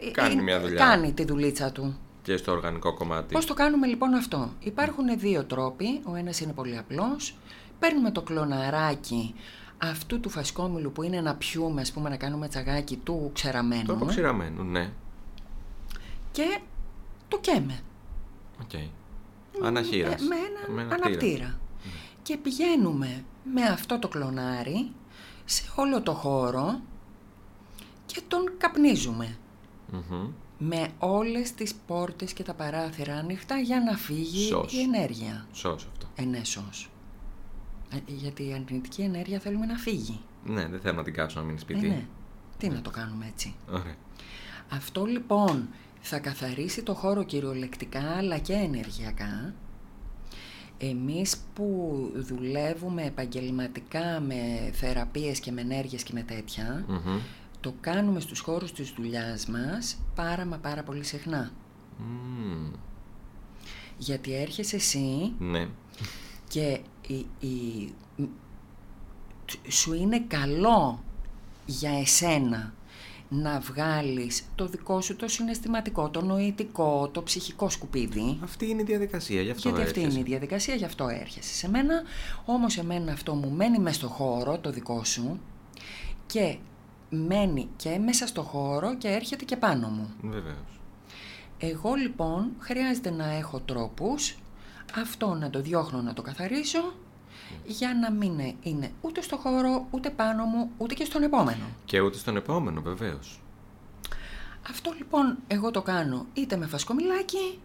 ε, 0.07 0.11
Κάνει 0.11 0.35
ε, 0.39 0.43
μια 0.43 0.61
δουλειά. 0.61 0.77
κάνει 0.87 1.13
τη 1.13 1.25
δουλίτσα 1.25 1.73
του. 1.73 1.99
και 2.23 2.37
στο 2.37 2.53
οργανικό 2.53 2.95
κομμάτι. 2.95 3.35
Πώς 3.35 3.47
το 3.47 3.55
κάνουμε 3.55 3.87
λοιπόν 3.87 4.15
αυτό; 4.15 4.51
Υπάρχουν 4.61 5.19
δύο 5.19 5.45
τρόποι. 5.45 6.01
Ο 6.05 6.15
ένας 6.15 6.41
είναι 6.41 6.53
πολύ 6.53 6.79
απλός. 6.79 7.35
Παίρνουμε 7.79 8.11
το 8.11 8.23
κλωναράκι 8.23 9.35
αυτού 9.79 10.21
του 10.21 10.29
φασκόμηλου 10.29 10.93
που 10.93 11.03
είναι 11.03 11.21
να 11.21 11.35
πιούμε, 11.35 11.81
ας 11.81 11.93
πούμε, 11.93 12.09
να 12.09 12.17
κάνουμε 12.17 12.49
τσαγάκι 12.49 12.97
του 12.97 13.31
ξεραμένου. 13.35 13.85
Το 13.87 13.93
αποξηραμένου, 13.93 14.65
ναι. 14.65 14.91
Και 16.33 16.59
το 17.29 17.39
καίμε. 17.39 17.81
Οκ. 18.63 18.71
Ανά 19.65 19.81
χείρας. 19.81 20.23
Με, 20.23 20.37
με 20.75 20.83
έναν 20.83 20.93
αναπτήρα. 21.05 21.59
Και 22.23 22.37
πηγαίνουμε 22.37 23.25
με 23.55 23.63
αυτό 23.63 23.99
το 23.99 24.09
κλωνάρι 24.09 24.91
σε 25.53 25.63
όλο 25.77 26.03
το 26.03 26.13
χώρο 26.13 26.81
και 28.07 28.21
τον 28.29 28.51
καπνίζουμε. 28.59 29.37
Μμμ. 29.93 30.29
Με 30.59 30.89
όλες 30.99 31.53
τις 31.55 31.75
πόρτες 31.87 32.33
και 32.33 32.43
τα 32.43 32.55
παράθυρα 32.55 33.15
ανοιχτά 33.17 33.57
για 33.59 33.81
να 33.81 33.97
φύγει 33.97 34.47
Σως. 34.47 34.73
η 34.73 34.81
ενέργεια. 34.81 35.47
Σως 35.53 35.87
αυτό. 35.93 36.07
Ε, 36.15 36.25
ναι, 36.25 36.45
σως. 36.45 36.91
Ε, 37.95 37.97
γιατί 38.07 38.43
η 38.49 38.53
αρνητική 38.53 39.03
ενέργεια 39.03 39.39
θέλουμε 39.39 39.67
να 39.67 39.77
φύγει. 39.77 40.21
Ναι, 40.45 40.67
δεν 40.69 40.81
θέλω 40.81 40.97
να 40.97 41.03
την 41.03 41.15
κάτσω 41.15 41.39
να 41.39 41.45
μείνει 41.45 41.57
Ε, 41.59 41.61
σπίτι. 41.61 41.89
ναι. 41.89 42.07
Τι 42.59 42.69
να 42.69 42.83
το 42.83 42.91
κάνουμε 42.91 43.27
έτσι. 43.33 43.55
Ωραία. 43.71 43.95
Αυτό 44.71 45.05
λοιπόν 45.05 45.69
θα 46.01 46.19
καθαρίσει 46.19 46.83
το 46.83 46.95
χώρο 46.95 47.23
κυριολεκτικά 47.23 48.01
αλλά 48.17 48.39
και 48.39 48.53
ενεργειακά. 48.53 49.55
Εμείς 50.85 51.37
που 51.55 52.01
δουλεύουμε 52.15 53.03
επαγγελματικά 53.05 54.21
με 54.21 54.71
θεραπείες 54.73 55.41
και 55.41 55.53
με 55.53 55.61
ενέργειες 55.61 56.03
και 56.03 56.13
με 56.15 56.23
τέτοια, 56.23 56.85
Μμμ. 56.89 57.19
το 57.61 57.75
κάνουμε 57.81 58.21
στους 58.21 58.41
χώρους 58.41 58.73
της 58.73 58.91
δουλειάς 58.97 59.47
μας 59.47 59.99
πάρα 60.15 60.45
μα 60.45 60.57
πάρα 60.59 60.83
πολύ 60.83 61.05
συχνά. 61.05 61.51
Μμμ. 61.99 62.71
Γιατί 63.99 64.35
έρχεσαι 64.35 64.77
εσύ 64.77 65.33
Ναι. 65.39 65.69
και 66.49 66.81
η, 67.07 67.27
η- 67.47 67.93
μ- 68.17 68.29
σου 69.69 69.95
είναι 69.95 70.21
καλό 70.21 71.03
για 71.67 71.99
εσένα 71.99 72.73
να 73.33 73.61
βγάλεις 73.61 74.45
το 74.55 74.67
δικό 74.67 75.01
σου 75.01 75.17
το 75.17 75.29
συναισθηματικό, 75.29 76.09
το 76.09 76.23
νοητικό, 76.23 77.09
το 77.13 77.23
ψυχικό 77.23 77.69
σκουπίδι. 77.69 78.39
Αυτή 78.43 78.69
είναι 78.69 78.81
η 78.81 78.85
διαδικασία, 78.85 79.43
γι' 79.43 79.51
αυτό 79.51 79.69
Γιατί 79.69 79.85
αυτή 79.85 80.01
έρχεσαι. 80.01 80.19
είναι 80.19 80.29
η 80.29 80.31
διαδικασία, 80.31 80.75
γι' 80.75 80.85
αυτό 80.85 81.09
έρχεσαι 81.09 81.55
σε 81.55 81.69
μένα. 81.69 82.03
Όμως 82.45 82.79
εμένα 82.79 83.13
αυτό 83.13 83.35
μου 83.35 83.51
μένει 83.51 83.79
μέσα 83.79 83.99
στο 83.99 84.09
χώρο, 84.09 84.59
το 84.59 84.71
δικό 84.71 85.05
σου, 85.05 85.41
και 86.27 86.57
μένει 87.11 87.69
και 87.77 87.99
μέσα 87.99 88.27
στο 88.27 88.43
χώρο 88.43 88.97
και 88.97 89.09
έρχεται 89.09 89.45
και 89.45 89.57
πάνω 89.57 89.89
μου. 89.89 90.11
Βεβαίως. 90.23 90.81
Εγώ 91.59 91.95
λοιπόν 91.95 92.51
χρειάζεται 92.59 93.11
να 93.11 93.33
έχω 93.33 93.61
τρόπους 93.61 94.37
αυτό 94.97 95.35
να 95.35 95.51
το 95.51 95.61
διώχνω 95.61 96.03
να 96.03 96.13
το 96.13 96.23
καθαρίσω 96.23 96.95
για 97.67 97.95
να 98.01 98.11
μην 98.11 98.55
είναι 98.63 98.91
ούτε 99.01 99.23
στο 99.23 99.37
χώρο, 99.37 99.87
ούτε 99.91 100.11
πάνω 100.11 100.45
μου, 100.45 100.71
ούτε 100.77 100.95
και 100.95 101.05
στον 101.05 101.23
επόμενο. 101.23 101.65
Και 101.85 102.01
ούτε 102.01 102.19
στον 102.19 102.37
επόμενο, 102.37 102.81
βεβαίως. 102.83 103.41
Αυτό 104.71 104.95
λοιπόν 104.99 105.37
εγώ 105.47 105.71
το 105.71 105.83
κάνω 105.83 106.27
είτε 106.35 106.57
με 106.57 106.67
φασκομηλάκι, 106.67 107.59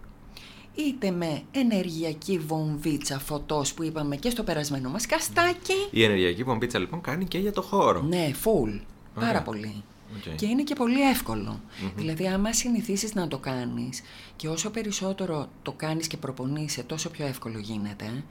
είτε 0.75 1.11
με 1.11 1.41
ενεργειακή 1.51 2.37
βομβίτσα 2.39 3.19
φωτός 3.19 3.73
που 3.73 3.83
είπαμε 3.83 4.15
και 4.15 4.29
στο 4.29 4.43
περασμένο 4.43 4.89
μας 4.89 5.05
καστάκι. 5.05 5.87
Η 5.91 6.03
ενεργειακή 6.03 6.43
μπομπίτσα 6.43 6.79
λοιπόν 6.79 7.01
κάνει 7.01 7.25
και 7.25 7.37
για 7.37 7.51
το 7.51 7.61
χώρο. 7.61 8.01
Ναι, 8.01 8.31
full. 8.43 8.79
Πάρα 9.15 9.29
Ωραία. 9.29 9.41
πολύ. 9.41 9.83
Οκ. 10.15 10.35
Και 10.35 10.45
είναι 10.45 10.63
και 10.63 10.75
πολύ 10.75 11.09
εύκολο. 11.09 11.61
Δηλαδή, 11.95 12.27
άμα 12.27 12.53
συνηθίσεις 12.53 13.13
να 13.13 13.27
το 13.27 13.37
κάνεις 13.37 14.01
και 14.35 14.47
όσο 14.47 14.69
περισσότερο 14.69 15.49
το 15.61 15.71
κάνεις 15.71 16.07
και 16.07 16.17
προπονείσαι, 16.17 16.83
τόσο 16.83 17.09
πιο 17.09 17.25
εύκολο 17.25 17.59
γίνεται, 17.59 18.23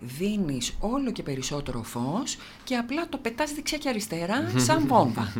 δίνεις 0.00 0.76
όλο 0.78 1.12
και 1.12 1.22
περισσότερο 1.22 1.82
φως 1.82 2.36
και 2.64 2.76
απλά 2.76 3.08
το 3.08 3.16
πετάς 3.18 3.52
δεξιά 3.52 3.78
και 3.78 3.88
αριστερά 3.88 4.50
σαν 4.66 4.86
βόμβα. 4.86 5.32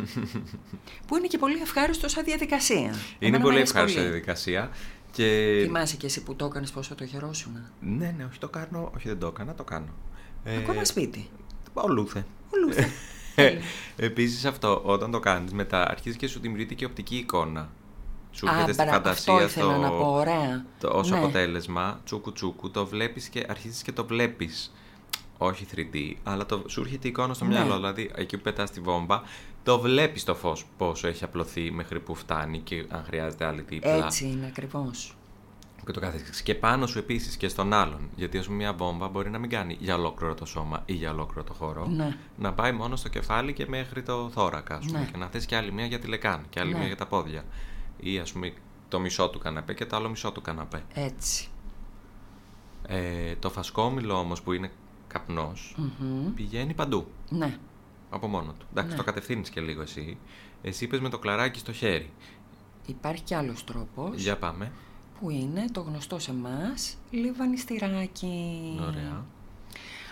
που 1.07 1.17
είναι 1.17 1.27
και 1.27 1.37
πολύ 1.37 1.59
ευχάριστο 1.61 2.07
σαν 2.07 2.23
διαδικασία. 2.23 2.79
Είναι 2.79 2.93
Εμένα 3.19 3.37
μου 3.37 3.43
πολύ 3.43 3.55
αρέσει 3.55 3.71
ευχάριστη 3.71 3.99
η 3.99 4.03
διαδικασία. 4.03 4.69
Και... 5.11 5.59
Θυμάσαι 5.63 5.95
και 5.95 6.05
εσύ 6.05 6.23
που 6.23 6.35
το 6.35 6.45
έκανες 6.45 6.71
πόσο 6.71 6.95
το 6.95 7.05
χαιρόσουνα. 7.05 7.71
Ναι, 7.79 8.13
ναι, 8.17 8.25
όχι 8.25 8.39
το 8.39 8.49
κάνω, 8.49 8.91
όχι 8.95 9.07
δεν 9.07 9.19
το 9.19 9.27
έκανα, 9.27 9.53
το 9.53 9.63
κάνω. 9.63 9.93
Ε, 10.43 10.55
Ακόμα 10.57 10.85
σπίτι. 10.85 11.29
Ολούθε. 11.73 12.25
Ολούθε. 12.49 12.89
Επίσης 13.95 14.45
αυτό, 14.45 14.81
όταν 14.85 15.11
το 15.11 15.19
κάνεις, 15.19 15.53
μετά 15.53 15.89
αρχίζεις 15.89 16.17
και 16.17 16.27
σου 16.27 16.39
δημιουργείται 16.39 16.73
και 16.73 16.85
οπτική 16.85 17.15
εικόνα. 17.15 17.69
Σου 18.31 18.49
Α, 18.49 18.51
έρχεται 18.53 18.73
στη 18.73 18.83
μπρα- 18.83 18.93
φαντασία 18.93 19.33
αυτό 19.33 19.45
ήθελα 19.45 19.73
το, 19.73 19.79
να 19.79 19.89
πω, 19.89 20.11
ωραία. 20.13 20.65
το 20.79 20.89
ως 20.93 21.09
Ναι. 21.09 21.17
αποτέλεσμα, 21.17 21.99
τσούκου 22.05 22.31
τσούκου, 22.31 22.71
το 22.71 22.85
βλέπεις 22.85 23.27
και 23.29 23.45
αρχίζεις 23.49 23.81
και 23.81 23.91
το 23.91 24.05
βλέπεις. 24.05 24.73
Όχι 25.37 25.65
3D, 25.75 26.13
αλλά 26.23 26.45
το, 26.45 26.63
σου 26.67 26.81
έρχεται 26.81 27.07
η 27.07 27.09
εικόνα 27.09 27.33
στο 27.33 27.45
Ναι. 27.45 27.51
μυαλό. 27.53 27.75
Δηλαδή, 27.75 28.11
εκεί 28.15 28.37
που 28.37 28.43
πετάς 28.43 28.71
τη 28.71 28.79
βόμβα, 28.79 29.23
το 29.63 29.79
βλέπεις 29.79 30.23
το 30.23 30.35
φως 30.35 30.65
πόσο 30.77 31.07
έχει 31.07 31.23
απλωθεί 31.23 31.71
μέχρι 31.71 31.99
που 31.99 32.15
φτάνει 32.15 32.59
και 32.59 32.85
αν 32.89 33.03
χρειάζεται 33.03 33.45
άλλη 33.45 33.61
δίπλα. 33.61 34.05
Έτσι 34.05 34.25
είναι 34.25 34.45
ακριβώς. 34.45 35.15
Και 35.85 35.91
το 35.91 35.99
καθεξής. 35.99 36.41
Και 36.41 36.55
πάνω 36.55 36.87
σου 36.87 36.97
επίσης 36.97 37.37
και 37.37 37.47
στον 37.47 37.73
άλλον. 37.73 38.09
Γιατί, 38.15 38.37
ας 38.37 38.45
πούμε, 38.45 38.57
μια 38.57 38.73
βόμβα 38.73 39.07
μπορεί 39.07 39.29
να 39.29 39.39
μην 39.39 39.49
κάνει 39.49 39.77
για 39.79 39.95
ολόκληρο 39.95 40.33
το 40.33 40.45
σώμα 40.45 40.81
ή 40.85 40.93
για 40.93 41.11
ολόκληρο 41.11 41.43
το 41.43 41.53
χώρο. 41.53 41.85
Ναι. 41.87 42.17
Να 42.37 42.53
πάει 42.53 42.71
μόνο 42.71 42.95
στο 42.95 43.09
κεφάλι 43.09 43.53
και 43.53 43.65
μέχρι 43.67 44.03
το 44.03 44.29
θώρακα, 44.33 44.75
ας 44.75 44.85
πούμε. 44.85 44.99
Ναι. 44.99 45.05
Και 45.11 45.17
να 45.17 45.27
θες 45.27 45.45
και 45.45 45.55
άλλη 45.55 45.71
μία 45.71 45.85
για 45.85 45.99
τη 45.99 46.07
λεκάνη 46.07 46.43
και 46.49 46.59
άλλη 46.59 46.71
Ναι. 46.71 46.77
μία 46.77 46.87
για 46.87 46.95
τα 46.95 47.05
πόδια. 47.07 47.43
Ή, 47.97 48.19
ας 48.19 48.31
πούμε, 48.31 48.53
το 48.87 48.99
μισό 48.99 49.29
του 49.29 49.39
καναπέ 49.39 49.73
και 49.73 49.85
το 49.85 49.95
άλλο 49.95 50.09
μισό 50.09 50.31
του 50.31 50.41
καναπέ. 50.41 50.83
Έτσι. 50.93 51.47
Ε, 52.87 53.35
το 53.35 53.49
φασκόμηλο 53.49 54.13
όμως 54.19 54.41
που 54.41 54.53
είναι 54.53 54.71
καπνός 55.07 55.75
Μμμ. 55.99 56.33
πηγαίνει 56.33 56.73
παντού. 56.73 57.07
Ναι. 57.29 57.57
Από 58.09 58.27
μόνο 58.27 58.53
του. 58.59 58.65
Εντάξει, 58.71 58.91
Ναι. 58.91 58.97
το 58.97 59.03
κατευθύνεις 59.03 59.49
και 59.49 59.61
λίγο 59.61 59.81
εσύ. 59.81 60.17
Εσύ 60.61 60.83
είπες 60.83 60.99
με 60.99 61.09
το 61.09 61.19
κλαράκι 61.19 61.59
στο 61.59 61.71
χέρι. 61.71 62.11
Υπάρχει 62.85 63.23
κι 63.23 63.33
άλλος 63.33 63.63
τρόπος. 63.63 64.21
Για 64.21 64.37
πάμε. 64.37 64.71
Που 65.19 65.29
είναι 65.29 65.65
το 65.71 65.81
γνωστό 65.81 66.19
σε 66.19 66.31
εμάς 66.31 66.97
λιβανιστηράκι. 67.11 68.61
Ωραία. 68.81 69.25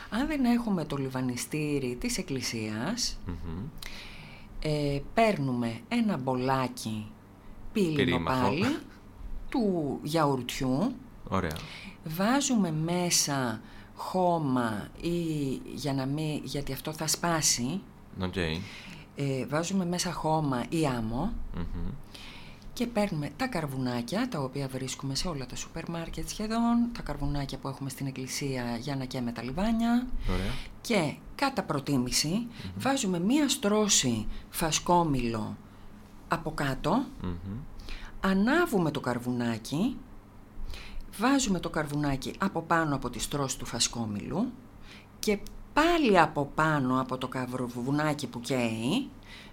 Αν 0.10 0.28
δεν 0.28 0.46
έχουμε 0.46 0.86
το 0.86 0.96
λιβανιστήρι 0.98 1.96
της 2.00 2.18
εκκλησίας, 2.18 3.18
Μμμ. 3.26 3.64
ε, 4.62 5.02
παίρνουμε 5.14 5.80
ένα 5.88 6.18
μπολάκι 6.18 7.08
πύλινο 7.74 7.96
Πυρήμαχο. 7.96 8.42
πάλι 8.42 8.78
του 9.50 10.00
γιαουρτιού, 10.04 10.94
Ωραία. 11.28 11.58
βάζουμε 12.04 12.72
μέσα 12.72 13.62
χώμα 13.96 14.88
ή 15.02 15.12
για 15.74 15.94
να 15.94 16.06
μην, 16.06 16.42
γιατί 16.44 16.74
αυτό 16.74 16.94
θα 16.94 17.08
σπάσει, 17.08 17.82
Οκ. 18.22 18.36
ε, 18.36 19.46
βάζουμε 19.50 19.86
μέσα 19.86 20.12
χώμα 20.12 20.64
ή 20.70 20.86
άμμο 20.86 21.34
Μμμ. 21.56 21.90
Και 22.74 22.88
παίρνουμε 22.88 23.30
τα 23.38 23.48
καρβουνάκια 23.48 24.28
τα 24.30 24.40
οποία 24.40 24.68
βρίσκουμε 24.68 25.16
σε 25.16 25.28
όλα 25.28 25.46
τα 25.46 25.56
σούπερ 25.56 25.90
μάρκετ 25.90 26.30
σχεδόν, 26.30 26.90
τα 26.92 27.02
καρβουνάκια 27.02 27.58
που 27.58 27.68
έχουμε 27.68 27.90
στην 27.90 28.08
εκκλησία 28.08 28.78
για 28.80 28.96
να 28.96 29.06
καίμε 29.06 29.32
τα 29.32 29.44
λιβάνια 29.44 30.08
Ωραία. 30.32 30.52
και 30.82 31.16
κατά 31.36 31.64
προτίμηση 31.64 32.48
βάζουμε 32.76 33.20
μία 33.20 33.50
στρώση 33.50 34.28
φασκόμηλο 34.50 35.58
από 36.28 36.52
κάτω, 36.52 37.06
Μμμ. 37.22 37.58
ανάβουμε 38.22 38.92
το 38.92 39.00
καρβουνάκι, 39.00 39.98
βάζουμε 41.18 41.60
το 41.60 41.70
καρβουνάκι 41.70 42.34
από 42.38 42.62
πάνω 42.62 42.96
από 42.96 43.10
τη 43.10 43.20
στρώση 43.20 43.58
του 43.58 43.66
φασκόμηλου 43.66 44.52
και 45.20 45.40
πάλι 45.74 46.20
από 46.20 46.52
πάνω 46.56 47.02
από 47.02 47.18
το 47.18 47.28
καρβουνάκι 47.28 48.28
που 48.28 48.40
καίει 48.40 49.10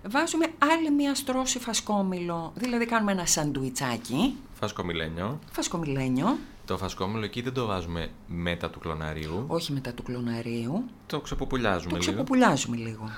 βάζουμε 0.08 0.46
άλλη 0.72 0.90
μία 0.90 1.14
στρώση 1.14 1.58
φασκόμηλο, 1.58 2.52
δηλαδή 2.56 2.86
κάνουμε 2.86 3.12
ένα 3.12 3.26
σαντουιτσάκι, 3.26 4.34
Φασκομιλένιο. 4.54 5.38
φασκομιλένιο, 5.52 6.38
Το 6.66 6.78
φασκόμηλο 6.78 7.24
εκεί 7.24 7.40
δεν 7.42 7.52
το 7.52 7.66
βάζουμε 7.66 8.10
μετά 8.26 8.70
του 8.70 8.78
κλωναρίου. 8.78 9.44
όχι 9.46 9.72
μετά 9.72 9.92
του 9.92 10.02
κλωναρίου, 10.02 10.84
Το 11.06 11.20
ξεποπουλιάζουμε 11.20 11.90
το 11.90 11.96
λίγο. 11.96 12.10
ξεποπουλιάζουμε 12.10 12.76
λίγο. 12.76 13.08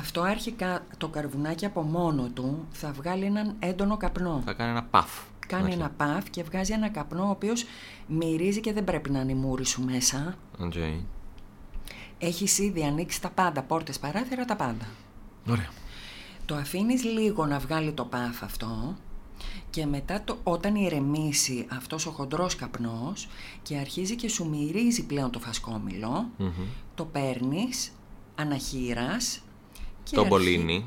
Αυτό 0.00 0.20
αρχικά 0.22 0.84
το 0.98 1.08
καρβουνάκι 1.08 1.64
από 1.64 1.82
μόνο 1.82 2.28
του 2.34 2.66
θα 2.72 2.92
βγάλει 2.92 3.24
έναν 3.24 3.54
έντονο 3.58 3.96
καπνό. 3.96 4.42
Θα 4.44 4.52
κάνει 4.52 4.70
ένα 4.70 4.82
παφ. 4.82 5.10
Κάνει 5.46 5.64
Όχι. 5.64 5.72
ένα 5.74 5.90
παφ 5.96 6.30
και 6.30 6.42
βγάζει 6.42 6.72
ένα 6.72 6.88
καπνό 6.88 7.26
ο 7.26 7.30
οποίος 7.30 7.64
μυρίζει 8.06 8.60
και 8.60 8.72
δεν 8.72 8.84
πρέπει 8.84 9.10
να 9.10 9.20
είναι 9.20 9.32
η 9.32 9.34
μούρη 9.34 9.64
σου 9.64 9.82
μέσα. 9.84 10.34
Οκ. 10.58 10.72
Έχεις 12.18 12.58
ήδη 12.58 12.84
ανοίξει 12.84 13.20
τα 13.20 13.30
πάντα, 13.30 13.62
πόρτες, 13.62 13.98
παράθυρα, 13.98 14.44
τα 14.44 14.56
πάντα. 14.56 14.86
Ωραία. 15.50 15.68
Το 16.46 16.54
αφήνεις 16.54 17.04
λίγο 17.04 17.46
να 17.46 17.58
βγάλει 17.58 17.92
το 17.92 18.04
παφ 18.04 18.42
αυτό 18.42 18.96
και 19.70 19.86
μετά 19.86 20.22
το, 20.24 20.36
όταν 20.42 20.74
ηρεμήσει 20.74 21.66
αυτός 21.70 22.06
ο 22.06 22.10
χοντρός 22.10 22.54
καπνός 22.56 23.28
και 23.62 23.76
αρχίζει 23.76 24.16
και 24.16 24.28
σου 24.28 24.48
μυρίζει 24.48 25.06
πλέον 25.06 25.30
το 25.30 25.38
φασκόμηλο, 25.38 26.26
Μμμ. 26.36 26.50
το 26.94 27.04
παίρνεις 27.04 27.92
ανά 28.34 28.66
χείρας 28.66 29.40
Και 30.02 30.14
Το 30.14 30.20
αρχι- 30.20 30.32
μπολίνι. 30.32 30.86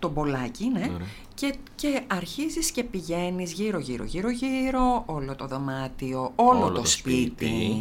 Το 0.00 0.08
μπολάκι, 0.08 0.68
ναι. 0.68 0.90
Ωραία. 0.94 1.06
Και, 1.34 1.54
και 1.74 2.02
αρχίζεις 2.06 2.70
και 2.70 2.84
πηγαίνεις 2.84 3.52
γύρω 3.52 3.78
γύρω 3.78 4.04
γύρω 4.04 4.30
γύρω, 4.30 5.02
όλο 5.06 5.36
το 5.36 5.46
δωμάτιο, 5.46 6.32
όλο, 6.36 6.70
το, 6.72 6.84
σπίτι. 6.84 7.76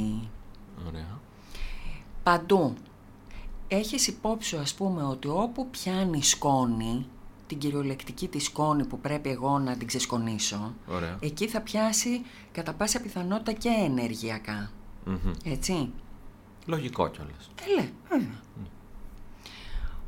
Ωραία. 0.88 1.19
Παντού. 2.23 2.73
Έχεις 3.67 4.08
υπόψη 4.08 4.47
σου, 4.49 4.58
ας 4.60 4.73
πούμε 4.73 5.04
ότι 5.04 5.28
όπου 5.28 5.69
πιάνει 5.69 6.23
σκόνη, 6.23 7.06
την 7.47 7.58
κυριολεκτική 7.58 8.28
τη 8.28 8.39
σκόνη 8.39 8.86
που 8.86 8.99
πρέπει 8.99 9.30
εγώ 9.30 9.60
να 9.60 9.78
την 9.78 9.88
ξεσκονίσω, 9.88 10.73
Ωραία. 10.88 11.17
εκεί 11.21 11.47
θα 11.47 11.62
πιάσει 11.62 12.21
κατά 12.51 12.73
πάσα 12.73 13.01
πιθανότητα 13.01 13.51
και 13.51 13.69
ενεργειακά. 13.69 14.71
Μμμ. 15.06 15.32
Έτσι. 15.43 15.91
Λογικό 16.65 17.08
κιόλας. 17.10 17.51
Ελέ, 17.67 17.89
βέβαια. 18.10 18.41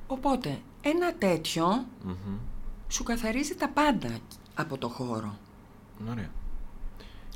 Οπότε, 0.08 0.62
ένα 0.82 1.14
τέτοιο 1.14 1.86
σου 2.88 3.04
καθαρίζει 3.04 3.56
τα 3.56 3.70
πάντα 3.70 4.18
από 4.56 4.78
το 4.78 4.90
χώρο. 4.90 5.38
Ωραία. 6.10 6.30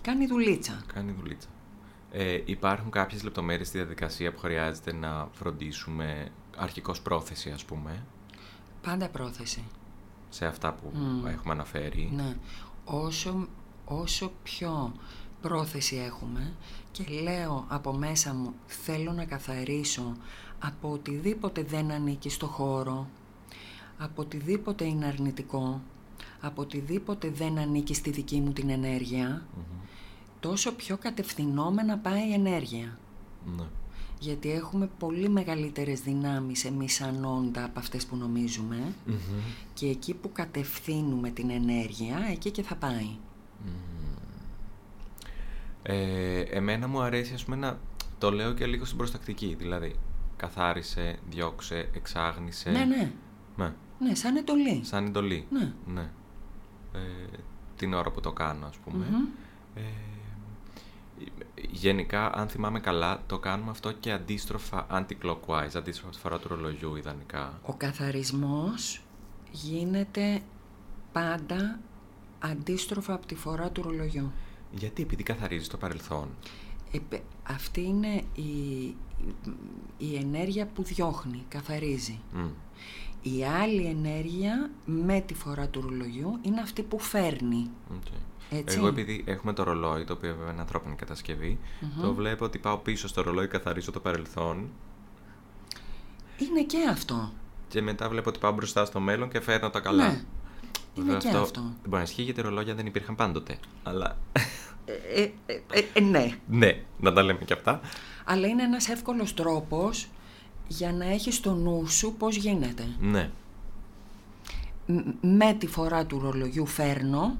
Κάνει 0.02 0.26
δουλίτσα. 0.26 0.82
Κάνει 0.94 1.12
δουλίτσα. 1.12 1.48
Ε, 2.12 2.42
υπάρχουν 2.46 2.90
κάποιες 2.92 3.24
λεπτομέρειες 3.24 3.68
στη 3.68 3.78
διαδικασία 3.78 4.32
που 4.34 4.40
χρειάζεται 4.40 4.94
να 4.94 5.30
φροντίσουμε 5.32 6.32
αρχικώς 6.58 7.02
πρόθεση, 7.02 7.50
ας 7.50 7.66
πούμε, 7.66 8.04
Πάντα 8.82 9.10
πρόθεση. 9.10 9.64
σε 10.30 10.46
αυτά 10.46 10.74
που 10.74 10.92
Μμ. 10.94 11.26
έχουμε 11.26 11.54
αναφέρει. 11.54 12.10
Ναι. 12.16 12.36
Όσο, 12.86 13.48
όσο 13.86 14.32
πιο 14.44 14.94
πρόθεση 15.42 15.96
έχουμε 15.96 16.54
και 16.92 17.04
λέω 17.22 17.66
από 17.68 17.94
μέσα 17.94 18.34
μου 18.34 18.54
θέλω 18.66 19.12
να 19.12 19.26
καθαρίσω 19.26 20.16
από 20.60 20.92
οτιδήποτε 20.92 21.64
δεν 21.64 21.92
ανήκει 21.92 22.30
στο 22.30 22.46
χώρο, 22.48 23.08
από 23.98 24.22
οτιδήποτε 24.22 24.86
είναι 24.86 25.06
αρνητικό, 25.06 25.82
από 26.42 26.62
οτιδήποτε 26.62 27.30
δεν 27.30 27.58
ανήκει 27.58 27.94
στη 27.94 28.10
δική 28.10 28.40
μου 28.40 28.52
την 28.52 28.70
ενέργεια, 28.70 29.46
τόσο 30.42 30.72
πιο 30.76 30.98
κατευθυνόμενα 30.98 31.98
πάει 31.98 32.30
η 32.30 32.34
ενέργεια. 32.34 32.98
Ναι. 33.58 33.64
Γιατί 34.20 34.52
έχουμε 34.52 34.90
πολύ 35.00 35.30
μεγαλύτερες 35.30 36.02
δυνάμεις 36.02 36.66
εμείς 36.66 36.94
σαν 36.94 37.24
όντα 37.26 37.64
από 37.66 37.80
αυτές 37.80 38.06
που 38.06 38.16
νομίζουμε 38.16 38.94
Μμμ. 39.06 39.16
και 39.74 39.88
εκεί 39.88 40.14
που 40.14 40.32
κατευθύνουμε 40.32 41.30
την 41.30 41.50
ενέργεια, 41.50 42.18
εκεί 42.32 42.52
και 42.52 42.64
θα 42.64 42.76
πάει. 42.76 43.10
Ε, 45.84 46.40
εμένα 46.42 46.88
μου 46.88 47.02
αρέσει, 47.02 47.34
ας 47.34 47.44
πούμε, 47.44 47.56
να 47.56 47.78
το 48.18 48.32
λέω 48.32 48.54
και 48.54 48.66
λίγο 48.66 48.86
στην 48.86 48.98
προστακτική. 48.98 49.56
Δηλαδή, 49.60 49.96
καθάρισε, 50.38 51.20
διώξε, 51.30 51.90
εξάγνησε. 51.94 52.70
Ναι, 52.70 52.84
ναι, 52.86 53.12
Ναι, 53.58 53.74
ναι, 54.00 54.16
σαν 54.16 54.36
εντολή. 54.36 54.80
σαν 54.84 55.06
εντολή. 55.06 55.46
Ναι. 55.50 55.74
Ναι. 55.86 56.10
Ε, 56.94 57.00
την 57.76 57.94
ώρα 57.94 58.12
που 58.12 58.20
το 58.22 58.32
κάνω, 58.32 58.66
ας 58.66 58.76
πούμε. 58.78 59.06
Μμμ. 59.12 59.26
Ε, 59.76 59.82
γενικά, 61.70 62.36
αν 62.36 62.48
θυμάμαι 62.48 62.80
καλά, 62.80 63.24
το 63.28 63.40
κάνουμε 63.40 63.72
αυτό 63.72 63.92
και 63.92 64.12
αντίστροφα 64.12 64.88
anti-clockwise, 64.92 65.76
αντίστροφα 65.76 66.08
από 66.08 66.12
τη 66.12 66.20
φορά 66.20 66.40
του 66.40 66.48
ρολογιού, 66.48 66.96
ιδανικά. 66.96 67.60
Ο 67.66 67.74
καθαρισμός 67.74 69.02
γίνεται 69.52 70.42
πάντα 71.12 71.80
αντίστροφα 72.40 73.14
από 73.14 73.26
τη 73.26 73.36
φορά 73.36 73.70
του 73.70 73.82
ρολογιού. 73.82 74.32
Γιατί, 74.72 75.02
επειδή 75.02 75.24
καθαρίζει 75.24 75.68
το 75.68 75.78
παρελθόν. 75.78 76.30
Επε- 76.92 77.22
Αυτή 77.44 77.82
είναι 77.82 78.22
η, 78.36 78.50
η 79.98 80.16
ενέργεια 80.16 80.66
που 80.66 80.84
διώχνει, 80.84 81.44
καθαρίζει. 81.48 82.20
Μμ. 82.34 82.48
Η 83.22 83.46
άλλη 83.46 83.86
ενέργεια 83.86 84.70
με 84.86 85.20
τη 85.20 85.34
φορά 85.34 85.68
του 85.68 85.82
ρολογιού 85.82 86.40
είναι 86.42 86.62
αυτή 86.62 86.82
που 86.84 87.00
φέρνει. 87.00 87.70
Οκ. 87.96 88.04
Έτσι. 88.50 88.78
Εγώ 88.78 88.88
επειδή 88.88 89.24
έχουμε 89.28 89.54
το 89.54 89.64
ρολόι, 89.64 90.04
το 90.04 90.14
οποίο 90.14 90.36
βέβαια 90.36 90.52
είναι 90.52 90.62
ανθρώπινη 90.62 90.96
κατασκευή, 90.96 91.60
το 92.02 92.14
βλέπω 92.14 92.46
ότι 92.46 92.58
πάω 92.58 92.78
πίσω 92.78 93.08
στο 93.08 93.22
ρολόι, 93.22 93.48
καθαρίζω 93.48 93.92
το 93.92 94.00
παρελθόν 94.00 94.70
Είναι 96.38 96.64
και 96.64 96.78
αυτό. 96.90 97.32
και 97.68 97.82
μετά 97.82 98.10
βλέπω 98.10 98.30
ότι 98.30 98.40
πάω 98.40 98.52
μπροστά 98.52 98.86
στο 98.86 99.00
μέλλον 99.00 99.30
και 99.30 99.40
φέρνω 99.40 99.70
τα 99.70 99.80
καλά. 99.80 100.08
Ναι. 100.08 100.24
Είναι 100.96 101.06
Βέβαια, 101.12 101.18
και 101.18 101.38
αυτό. 101.38 101.62
Δεν 101.62 101.72
μπορεί 101.84 101.96
να 101.96 102.02
ισχύει 102.02 102.22
γιατί 102.22 102.42
ρολόγια 102.42 102.76
δεν 102.76 102.86
υπήρχαν 102.86 103.16
πάντοτε. 103.16 103.58
Αλλά. 103.84 104.18
Ε, 104.86 105.22
ε, 105.22 105.32
ε, 105.46 105.62
ε, 105.72 105.84
ε, 105.94 106.00
ναι, 106.02 106.36
ναι, 106.48 106.82
να 107.00 107.14
τα 107.14 107.24
λέμε 107.24 107.40
και 107.46 107.54
αυτά. 107.54 107.80
αλλά 108.26 108.48
είναι 108.48 108.64
ένας 108.64 108.90
εύκολος 108.90 109.34
τρόπος 109.34 110.08
για 110.68 110.92
να 110.94 111.06
έχεις 111.06 111.36
στο 111.36 111.54
νου 111.54 111.88
σου 111.88 112.14
πώς 112.18 112.36
γίνεται. 112.36 112.88
Ναι. 113.00 113.30
Μ- 114.86 115.08
με 115.22 115.54
τη 115.54 115.68
φορά 115.68 116.06
του 116.06 116.20
ρολογιού 116.20 116.66
φέρνω 116.66 117.38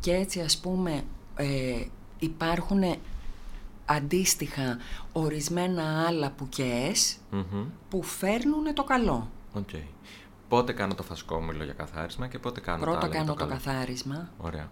και 0.00 0.14
έτσι 0.14 0.40
ας 0.40 0.58
πούμε 0.58 1.02
ε, 1.36 1.84
υπάρχουν 2.18 2.82
αντίστοιχα 3.84 4.78
ορισμένα 5.12 6.06
άλλα 6.06 6.30
πουκές 6.30 7.16
Μμμ. 7.30 7.64
που 7.88 8.02
φέρνουν 8.02 8.74
το 8.74 8.84
καλό. 8.84 9.30
Οκ. 9.52 9.68
Πότε 10.48 10.72
κάνω 10.72 10.94
το 10.94 11.02
φασκόμηλο 11.02 11.52
για 11.52 11.72
καθάρισμα 11.72 12.26
και 12.26 12.38
πότε 12.38 12.60
κάνω 12.60 12.78
τα 12.78 12.84
Πρώτα 12.84 12.98
άλλα 12.98 13.08
για 13.08 13.18
κάνω 13.18 13.32
το 13.32 13.38
το 13.38 13.46
καλό. 13.46 13.60
καθάρισμα 13.64 14.30
Ωραία. 14.38 14.70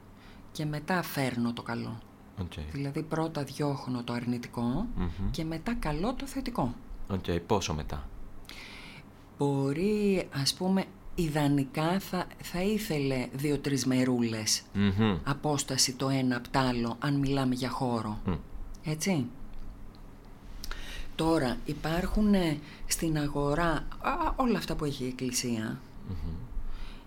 Και 0.57 0.65
μετά 0.65 1.03
φέρνω 1.03 1.53
το 1.53 1.63
καλό. 1.63 1.99
Οκ. 2.41 2.53
Δηλαδή 2.73 3.03
πρώτα 3.03 3.45
διώχνω 3.45 4.03
το 4.05 4.13
αρνητικό 4.13 4.87
Μμμ. 4.97 5.31
και 5.31 5.45
μετά 5.45 5.75
καλό 5.75 6.15
το 6.15 6.27
θετικό. 6.27 6.75
Οκ. 7.09 7.25
Πόσο 7.47 7.75
μετά; 7.75 8.09
Μπορεί 9.39 10.29
ας 10.35 10.55
πούμε 10.55 10.85
ιδανικά 11.15 11.99
θα, 12.01 12.27
θα 12.43 12.63
ήθελε 12.63 13.27
δύο-τρεις 13.33 13.87
μερούλες 13.87 14.63
Μμμ. 14.75 15.19
απόσταση 15.25 15.93
το 15.95 16.09
ένα 16.09 16.37
από 16.37 16.49
το 16.51 16.59
άλλο 16.59 16.97
αν 16.99 17.15
μιλάμε 17.15 17.55
για 17.55 17.71
χώρο. 17.71 18.19
Μμ. 18.27 18.33
Έτσι. 18.85 19.27
Τώρα 21.15 21.57
υπάρχουν 21.65 22.35
ε, 22.35 22.59
στην 22.87 23.19
αγορά 23.19 23.71
α, 24.01 24.11
όλα 24.37 24.59
αυτά 24.59 24.75
που 24.77 24.85
έχει 24.85 25.05
η 25.05 25.09
εκκλησία 25.09 25.81
Μμμ. 26.09 26.35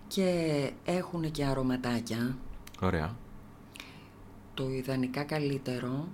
και 0.08 0.70
έχουν 0.84 1.30
και 1.30 1.44
αρωματάκια. 1.44 2.36
Ωραία. 2.80 3.14
Το 4.60 4.70
ιδανικά 4.70 5.22
καλύτερο 5.22 6.08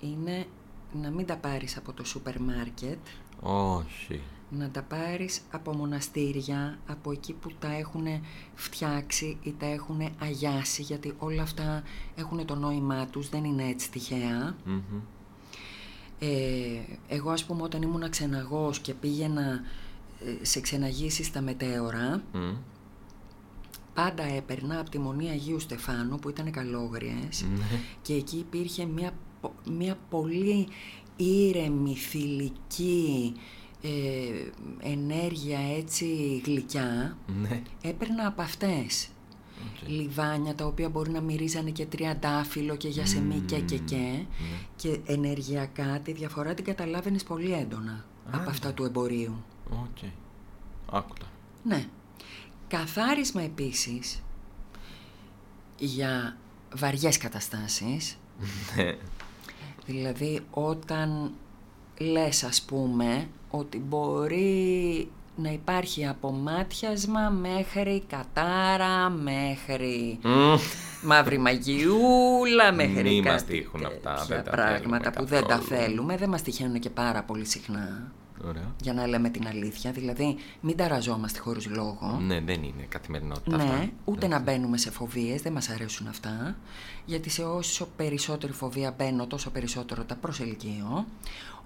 είναι 0.00 0.46
να 0.92 1.10
μην 1.10 1.26
τα 1.26 1.36
πάρεις 1.36 1.76
από 1.76 1.92
το 1.92 2.04
σούπερ 2.04 2.40
μάρκετ, 2.40 2.98
Όχι. 3.40 4.20
να 4.50 4.70
τα 4.70 4.82
πάρεις 4.82 5.40
από 5.50 5.74
μοναστήρια, 5.74 6.78
από 6.86 7.12
εκεί 7.12 7.32
που 7.32 7.50
τα 7.58 7.72
έχουν 7.72 8.06
φτιάξει 8.54 9.36
ή 9.42 9.54
τα 9.58 9.66
έχουν 9.66 10.10
αγιάσει, 10.18 10.82
γιατί 10.82 11.14
όλα 11.18 11.42
αυτά 11.42 11.82
έχουν 12.16 12.46
το 12.46 12.54
νόημά 12.54 13.06
τους, 13.06 13.28
δεν 13.28 13.44
είναι 13.44 13.68
έτσι 13.68 13.90
τυχαία. 13.90 14.56
Μμμ. 14.64 15.00
Ε, 16.18 16.80
εγώ 17.08 17.30
ας 17.30 17.44
πούμε 17.44 17.62
όταν 17.62 17.82
ήμουν 17.82 18.10
ξεναγός 18.10 18.78
και 18.78 18.94
πήγαινα 18.94 19.60
ε, 20.24 20.44
σε 20.44 20.60
ξεναγήσεις 20.60 21.26
στα 21.26 21.40
μετέωρα, 21.40 22.22
Μμ. 22.32 22.54
Πάντα 24.02 24.22
έπαιρνα 24.22 24.80
από 24.80 24.90
τη 24.90 24.98
Μονή 24.98 25.28
Αγίου 25.28 25.60
Στεφάνου 25.60 26.16
που 26.18 26.28
ήταν 26.28 26.50
καλόγριες 26.50 27.44
Ναι. 27.58 27.64
και 28.02 28.14
εκεί 28.14 28.36
υπήρχε 28.36 28.84
μια, 28.86 29.10
πο- 29.40 29.54
μια 29.70 29.98
πολύ 30.10 30.68
ήρεμη, 31.16 31.94
θηλυκή 31.96 33.32
ε, 33.82 33.88
ενέργεια 34.90 35.58
έτσι 35.76 36.40
γλυκιά. 36.44 37.16
Ναι. 37.40 37.62
Έπαιρνα 37.82 38.26
από 38.26 38.42
αυτές. 38.42 39.08
Οκ. 39.82 39.88
Λιβάνια 39.88 40.54
τα 40.54 40.64
οποία 40.66 40.88
μπορεί 40.88 41.10
να 41.10 41.20
μυρίζανε 41.20 41.70
και 41.70 41.86
τριαντάφυλλο 41.86 42.76
και 42.76 42.88
γιασεμί 42.88 43.38
και 43.46 43.60
και 43.60 43.78
και 43.78 43.96
Ναι. 43.96 44.24
και 44.76 44.98
ενεργειακά 45.06 46.00
τη 46.00 46.12
διαφορά 46.12 46.54
την 46.54 46.64
καταλάβαινες 46.64 47.22
πολύ 47.22 47.52
έντονα 47.52 47.92
Α, 47.92 48.30
από 48.32 48.42
ναι. 48.44 48.50
αυτά 48.50 48.72
του 48.72 48.84
εμπορίου. 48.84 49.44
Οκ. 49.70 49.98
Άκου 50.90 51.11
τα. 51.11 51.26
Ναι. 51.64 51.86
Καθάρισμα 52.68 53.42
επίσης 53.42 54.22
για 55.78 56.36
βαριές 56.74 57.18
καταστάσεις, 57.18 58.18
Ναι. 58.76 58.94
δηλαδή 59.86 60.40
όταν 60.50 61.30
λες 61.98 62.44
ας 62.44 62.62
πούμε 62.62 63.28
ότι 63.50 63.78
μπορεί 63.78 65.08
να 65.36 65.50
υπάρχει 65.50 66.06
απομάτιασμα 66.06 67.28
μέχρι 67.30 68.02
κατάρα, 68.08 69.08
μέχρι 69.10 70.18
Μμ. 70.22 70.54
μαύρη 71.02 71.38
μαγιούλα, 71.38 72.72
μέχρι 72.72 73.02
Μη 73.02 73.20
κάτι 73.20 73.28
μας 73.28 73.44
τύχουν 73.44 73.84
αυτά, 73.84 74.14
τέτοια 74.14 74.24
δεν 74.36 74.44
τα 74.44 74.50
πράγματα 74.50 75.10
θέλουμε 75.10 75.18
που 75.18 75.24
δεν 75.24 75.40
τα 75.42 75.46
καθόλου. 75.48 75.80
θέλουμε, 75.80 76.16
δεν 76.16 76.28
μας 76.28 76.42
τυχαίνουν 76.42 76.78
και 76.78 76.90
πάρα 76.90 77.22
πολύ 77.22 77.44
συχνά. 77.44 78.12
Ωραία. 78.44 78.74
Για 78.82 78.92
να 78.94 79.06
λέμε 79.06 79.28
την 79.30 79.46
αλήθεια, 79.46 79.92
δηλαδή 79.92 80.36
μην 80.60 80.76
ταραζόμαστε 80.76 81.38
χωρίς 81.38 81.66
λόγο. 81.66 82.18
Ναι, 82.26 82.40
δεν 82.40 82.62
είναι 82.62 82.86
καθημερινότητα 82.88 83.56
Ναι, 83.56 83.62
αυτά. 83.62 83.88
ούτε 84.04 84.26
να 84.26 84.38
μπαίνουμε 84.38 84.76
σε 84.76 84.90
φοβίες, 84.90 85.42
δεν 85.42 85.52
μας 85.52 85.68
αρέσουν 85.68 86.06
αυτά. 86.06 86.56
Γιατί 87.04 87.30
σε 87.30 87.42
όσο 87.42 87.88
περισσότερη 87.96 88.52
φοβία 88.52 88.94
μπαίνω, 88.98 89.26
τόσο 89.26 89.50
περισσότερο 89.50 90.04
τα 90.04 90.14
προσελκύω. 90.14 91.06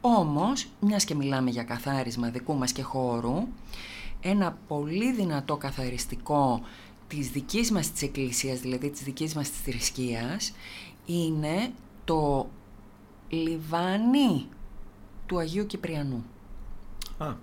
Όμως, 0.01 0.67
μιας 0.81 1.05
και 1.05 1.15
μιλάμε 1.15 1.51
για 1.51 1.63
καθάρισμα 1.63 2.29
δικού 2.31 2.55
μας 2.55 2.73
και 2.73 2.83
χώρου, 2.83 3.47
ένα 4.21 4.59
πολύ 4.69 5.13
δυνατό 5.13 5.57
καθαριστικό 5.57 6.61
της 7.09 7.31
δικής 7.31 7.71
μας 7.71 7.91
της 7.91 8.03
εκκλησίας, 8.03 8.61
δηλαδή 8.61 8.91
της 8.91 9.03
δικής 9.03 9.35
μας 9.35 9.51
της 9.51 9.61
θρησκείας, 9.61 10.53
είναι 11.07 11.71
το 12.05 12.49
λιβάνι 13.29 14.47
του 15.27 15.39
Αγίου 15.39 15.67
Κυπριανού. 15.67 16.25
Α, 17.23 17.37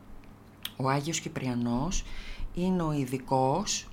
Ο 0.77 0.89
Άγιος 0.89 1.19
Κυπριανός 1.19 2.03
είναι 2.53 2.81
ο 2.81 2.91
ειδικός 2.91 3.87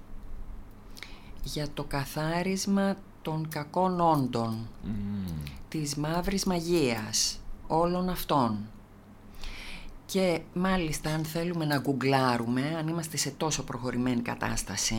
για 1.42 1.66
το 1.74 1.84
καθάρισμα 1.84 2.96
των 3.22 3.48
κακών 3.48 4.00
όντων, 4.00 4.68
μμμ. 4.84 5.24
της 5.68 5.94
μαύρης 5.94 6.44
μαγείας, 6.44 7.40
όλων 7.66 8.08
αυτών. 8.08 8.56
Και 10.06 10.40
μάλιστα 10.54 11.10
αν 11.14 11.24
θέλουμε 11.24 11.64
να 11.64 11.78
γκουγκλάρουμε, 11.78 12.74
αν 12.78 12.88
είμαστε 12.88 13.16
σε 13.16 13.30
τόσο 13.30 13.62
προχωρημένη 13.62 14.20
κατάσταση, 14.20 14.96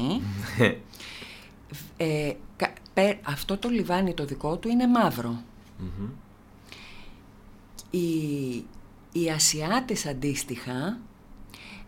ε, 1.98 2.34
κα- 2.56 2.74
πε- 2.94 3.20
αυτό 3.28 3.58
το 3.58 3.70
λιβάνι 3.70 4.14
το 4.14 4.26
δικό 4.26 4.58
του 4.58 4.68
είναι 4.70 4.88
μαύρο. 4.88 5.42
Μμμ. 5.80 6.10
Οι, 7.90 8.66
οι 9.12 9.30
Ασιάτες 9.30 10.06
αντίστοιχα 10.06 10.98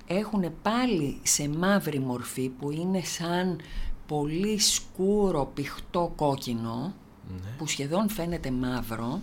έχουν 0.08 0.44
πάλι 0.62 1.20
σε 1.24 1.50
μαύρη 1.50 2.00
μορφή 2.00 2.50
που 2.50 2.72
είναι 2.72 3.02
σαν 3.04 3.60
πολύ 4.08 4.60
σκούρο 4.60 5.52
πηχτό 5.54 6.14
κόκκινο 6.16 6.94
Ναι. 7.42 7.50
που 7.58 7.68
σχεδόν 7.68 8.10
φαίνεται 8.10 8.52
μαύρο 8.52 9.22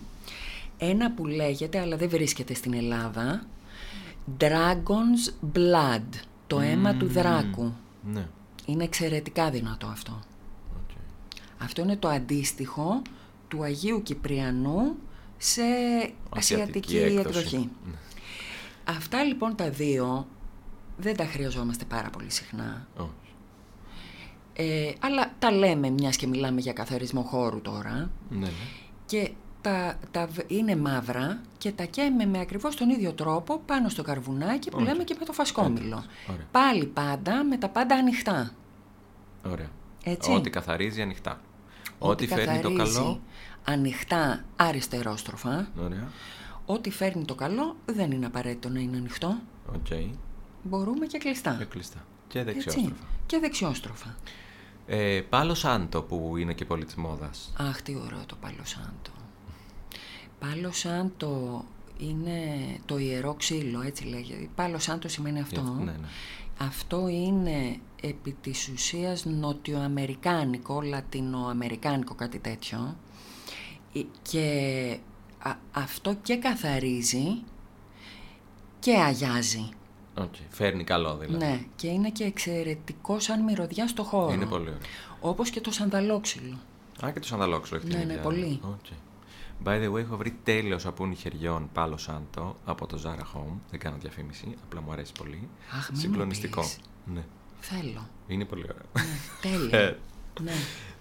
ένα 0.77 1.11
που 1.11 1.25
λέγεται 1.25 1.79
αλλά 1.79 1.97
δεν 1.97 2.09
βρίσκεται 2.09 2.53
στην 2.53 2.73
Ελλάδα 2.73 3.45
Dragon's 4.39 5.55
Blood 5.57 6.03
το 6.47 6.59
αίμα 6.59 6.95
του 6.95 7.05
Μμμ. 7.05 7.11
δράκου 7.11 7.73
Ναι. 8.13 8.27
είναι 8.65 8.83
εξαιρετικά 8.83 9.49
δυνατό 9.49 9.87
αυτό 9.87 10.19
οκ. 10.75 10.89
αυτό 11.57 11.81
είναι 11.81 11.95
το 11.97 12.07
αντίστοιχο 12.07 13.01
του 13.47 13.63
Αγίου 13.63 14.03
Κυπριανού 14.03 14.95
σε 15.37 15.61
ασιατική 16.35 16.97
έκδοση. 16.97 17.19
εκδοχή. 17.19 17.57
Ναι. 17.57 17.95
Αυτά 18.83 19.23
λοιπόν 19.23 19.55
τα 19.55 19.69
δύο 19.69 20.27
δεν 20.97 21.15
τα 21.15 21.25
χρειαζόμαστε 21.25 21.85
πάρα 21.85 22.09
πολύ 22.09 22.31
συχνά. 22.31 22.87
Όχι. 22.97 23.09
Ε, 24.53 24.91
αλλά 24.99 25.31
τα 25.39 25.51
λέμε 25.51 25.89
μιας 25.89 26.15
και 26.15 26.27
μιλάμε 26.27 26.61
για 26.61 26.73
καθαρισμό 26.73 27.21
χώρου 27.21 27.61
τώρα. 27.61 28.09
Ναι, 28.29 28.37
ναι. 28.39 28.49
Και 29.05 29.31
τα, 29.61 29.99
τα 30.11 30.27
β- 30.27 30.51
είναι 30.51 30.75
μαύρα 30.75 31.41
και 31.57 31.71
τα 31.71 31.83
καίμε 31.83 32.25
με 32.25 32.39
ακριβώς 32.39 32.75
τον 32.75 32.89
ίδιο 32.89 33.13
τρόπο 33.13 33.57
πάνω 33.65 33.89
στο 33.89 34.03
καρβουνάκι 34.03 34.69
που 34.69 34.77
Οκ. 34.79 34.87
λέμε 34.87 35.03
και 35.03 35.15
με 35.19 35.25
το 35.25 35.33
φασκόμηλο. 35.33 36.03
Ωραία. 36.31 36.45
Πάλι 36.51 36.85
πάντα 36.85 37.43
με 37.43 37.57
τα 37.57 37.69
πάντα 37.69 37.95
ανοιχτά. 37.95 38.51
Ωραία. 39.45 39.69
Έτσι. 40.03 40.31
Ό,τι 40.31 40.49
καθαρίζει 40.49 41.01
ανοιχτά. 41.01 41.41
Ό,τι 41.99 42.27
φέρνει 42.27 42.61
το 42.61 42.69
καθαρίζει 42.69 42.95
καλό. 42.95 43.21
Ανοιχτά 43.63 44.45
αριστερόστροφα. 44.55 45.67
Ωραία. 45.79 46.11
Ό,τι 46.65 46.89
φέρνει 46.89 47.25
το 47.25 47.35
καλό 47.35 47.75
δεν 47.85 48.11
είναι 48.11 48.25
απαραίτητο 48.25 48.69
να 48.69 48.79
είναι 48.79 48.97
ανοιχτό. 48.97 49.37
Οκ. 49.75 49.87
Μπορούμε 50.63 51.05
και 51.05 51.17
κλειστά. 51.17 51.55
Και 51.59 51.65
κλειστά. 51.65 52.05
Και 52.27 52.39
Έτσι. 52.39 52.53
δεξιόστροφα. 52.53 53.05
Και 53.25 53.37
δεξιόστροφα. 53.39 54.15
Ε, 54.87 55.21
Palo 55.29 55.53
Santo 55.53 56.01
που 56.01 56.37
είναι 56.37 56.53
και 56.53 56.65
πολύ 56.65 56.85
της 56.85 56.99
μόδας. 56.99 57.29
Αχ, 57.57 57.81
τι 57.81 57.95
ωραίο 57.95 58.23
το 58.25 58.35
Palo 58.41 58.63
Santo. 58.63 59.17
Palo 60.39 60.71
Santo 60.71 61.63
είναι 61.97 62.39
το 62.85 62.97
ιερό 62.97 63.33
ξύλο, 63.33 63.81
έτσι 63.81 64.03
λέγεται. 64.03 64.49
Palo 64.55 64.79
Santo 64.79 65.07
σημαίνει 65.07 65.39
αυτό. 65.39 65.61
Ναι, 65.61 65.83
ναι. 65.91 66.07
Αυτό 66.57 67.07
είναι 67.07 67.77
επί 68.01 68.35
της 68.41 68.67
ουσίας 68.73 69.25
νοτιοαμερικάνικο, 69.25 70.81
λατινοαμερικάνικο 70.81 72.15
κάτι 72.15 72.39
τέτοιο 72.39 72.95
Ε, 73.93 74.01
και 74.21 74.97
α- 75.39 75.55
αυτό 75.71 76.13
και 76.21 76.35
καθαρίζει 76.37 77.41
και 78.79 78.91
αγιάζει. 78.99 79.69
Οκ. 80.17 80.33
Φέρνει 80.49 80.83
καλό 80.83 81.17
δηλαδή. 81.17 81.45
Ναι, 81.45 81.59
και 81.75 81.87
είναι 81.87 82.09
και 82.09 82.23
εξαιρετικό 82.23 83.19
σαν 83.19 83.43
μυρωδιά 83.43 83.87
στο 83.87 84.03
χώρο. 84.03 84.33
Είναι 84.33 84.45
πολύ 84.45 84.63
ωραίο. 84.67 84.77
Όπως 85.21 85.49
και 85.49 85.61
το 85.61 85.71
σανταλόξυλο. 85.71 86.57
Α, 87.05 87.11
και 87.11 87.19
το 87.19 87.27
σανταλόξυλο 87.27 87.77
έχει 87.77 87.87
την 87.87 87.97
Ναι, 87.97 88.03
ναι, 88.03 88.11
ίδια. 88.11 88.23
πολύ. 88.23 88.59
OK. 88.63 88.85
By 89.63 89.81
the 89.83 89.91
way, 89.93 89.97
έχω 89.97 90.17
βρει 90.17 90.37
τέλειο 90.43 90.81
σαπούνι 90.81 91.15
χεριών 91.15 91.69
Palo 91.73 91.97
Santo 91.97 92.55
από 92.65 92.87
το 92.87 93.01
Zara 93.03 93.37
Home. 93.37 93.53
Δεν 93.69 93.79
κάνω 93.79 93.97
διαφήμιση, 93.99 94.55
απλά 94.63 94.81
μου 94.81 94.91
αρέσει 94.91 95.11
πολύ. 95.17 95.49
Αχ, 95.71 95.75
μην 95.89 95.89
μου 95.93 95.99
Συγκλονιστικό. 95.99 96.61
πεις. 96.61 96.79
Ναι, 97.13 97.25
Θέλω. 97.59 98.07
είναι 98.27 98.45
πολύ 98.45 98.63
ωραίο. 98.63 98.85
Ναι, 98.93 99.69
τέλεια. 99.69 99.97
ναι. 100.41 100.53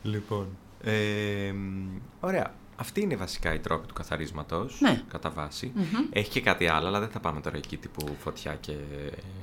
Λοιπόν. 0.03 0.47
Ε, 0.81 1.53
μ, 1.53 1.97
ωραία. 2.21 2.55
Αυτή 2.77 3.01
είναι 3.01 3.17
βασικά 3.17 3.55
η 3.55 3.59
τρόπη 3.59 3.87
του 3.87 3.95
καθαρίσματος, 3.95 4.79
Ναι. 4.81 5.03
κατά 5.09 5.31
βάση. 5.31 5.73
Μμμ. 5.75 5.85
Έχει 6.11 6.31
και 6.31 6.41
κάτι 6.41 6.67
άλλο, 6.69 6.87
αλλά 6.87 7.01
δεν 7.01 7.09
θα 7.09 7.21
πάμε 7.21 7.41
τώρα 7.41 7.57
εκεί 7.57 7.77
τύπου 7.77 8.17
φωτιά 8.19 8.55
και 8.55 8.73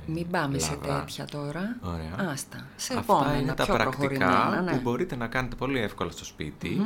Μην 0.06 0.30
πάμε 0.30 0.58
σε 0.58 0.70
λάβρα. 0.74 0.98
τέτοια 1.00 1.24
τώρα. 1.24 1.76
Ωραία. 1.82 2.30
Άστα. 2.30 2.66
Σε 2.76 2.98
Αυτά 2.98 3.14
επόμενα, 3.14 3.38
είναι 3.40 3.54
τα 3.54 3.64
πιο 3.64 3.74
πρακτικά 3.74 3.98
προχωρημένα, 4.26 4.60
ναι. 4.62 4.70
που 4.72 4.80
μπορείτε 4.82 5.16
να 5.16 5.26
κάνετε 5.26 5.54
πολύ 5.56 5.78
εύκολα 5.80 6.10
στο 6.10 6.24
σπιτι 6.24 6.80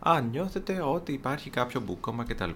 αν 0.00 0.28
νιώθετε 0.30 0.82
ότι 0.82 1.12
υπάρχει 1.12 1.50
κάποιο 1.50 1.80
μπουκώμα 1.80 2.24
κτλ. 2.24 2.50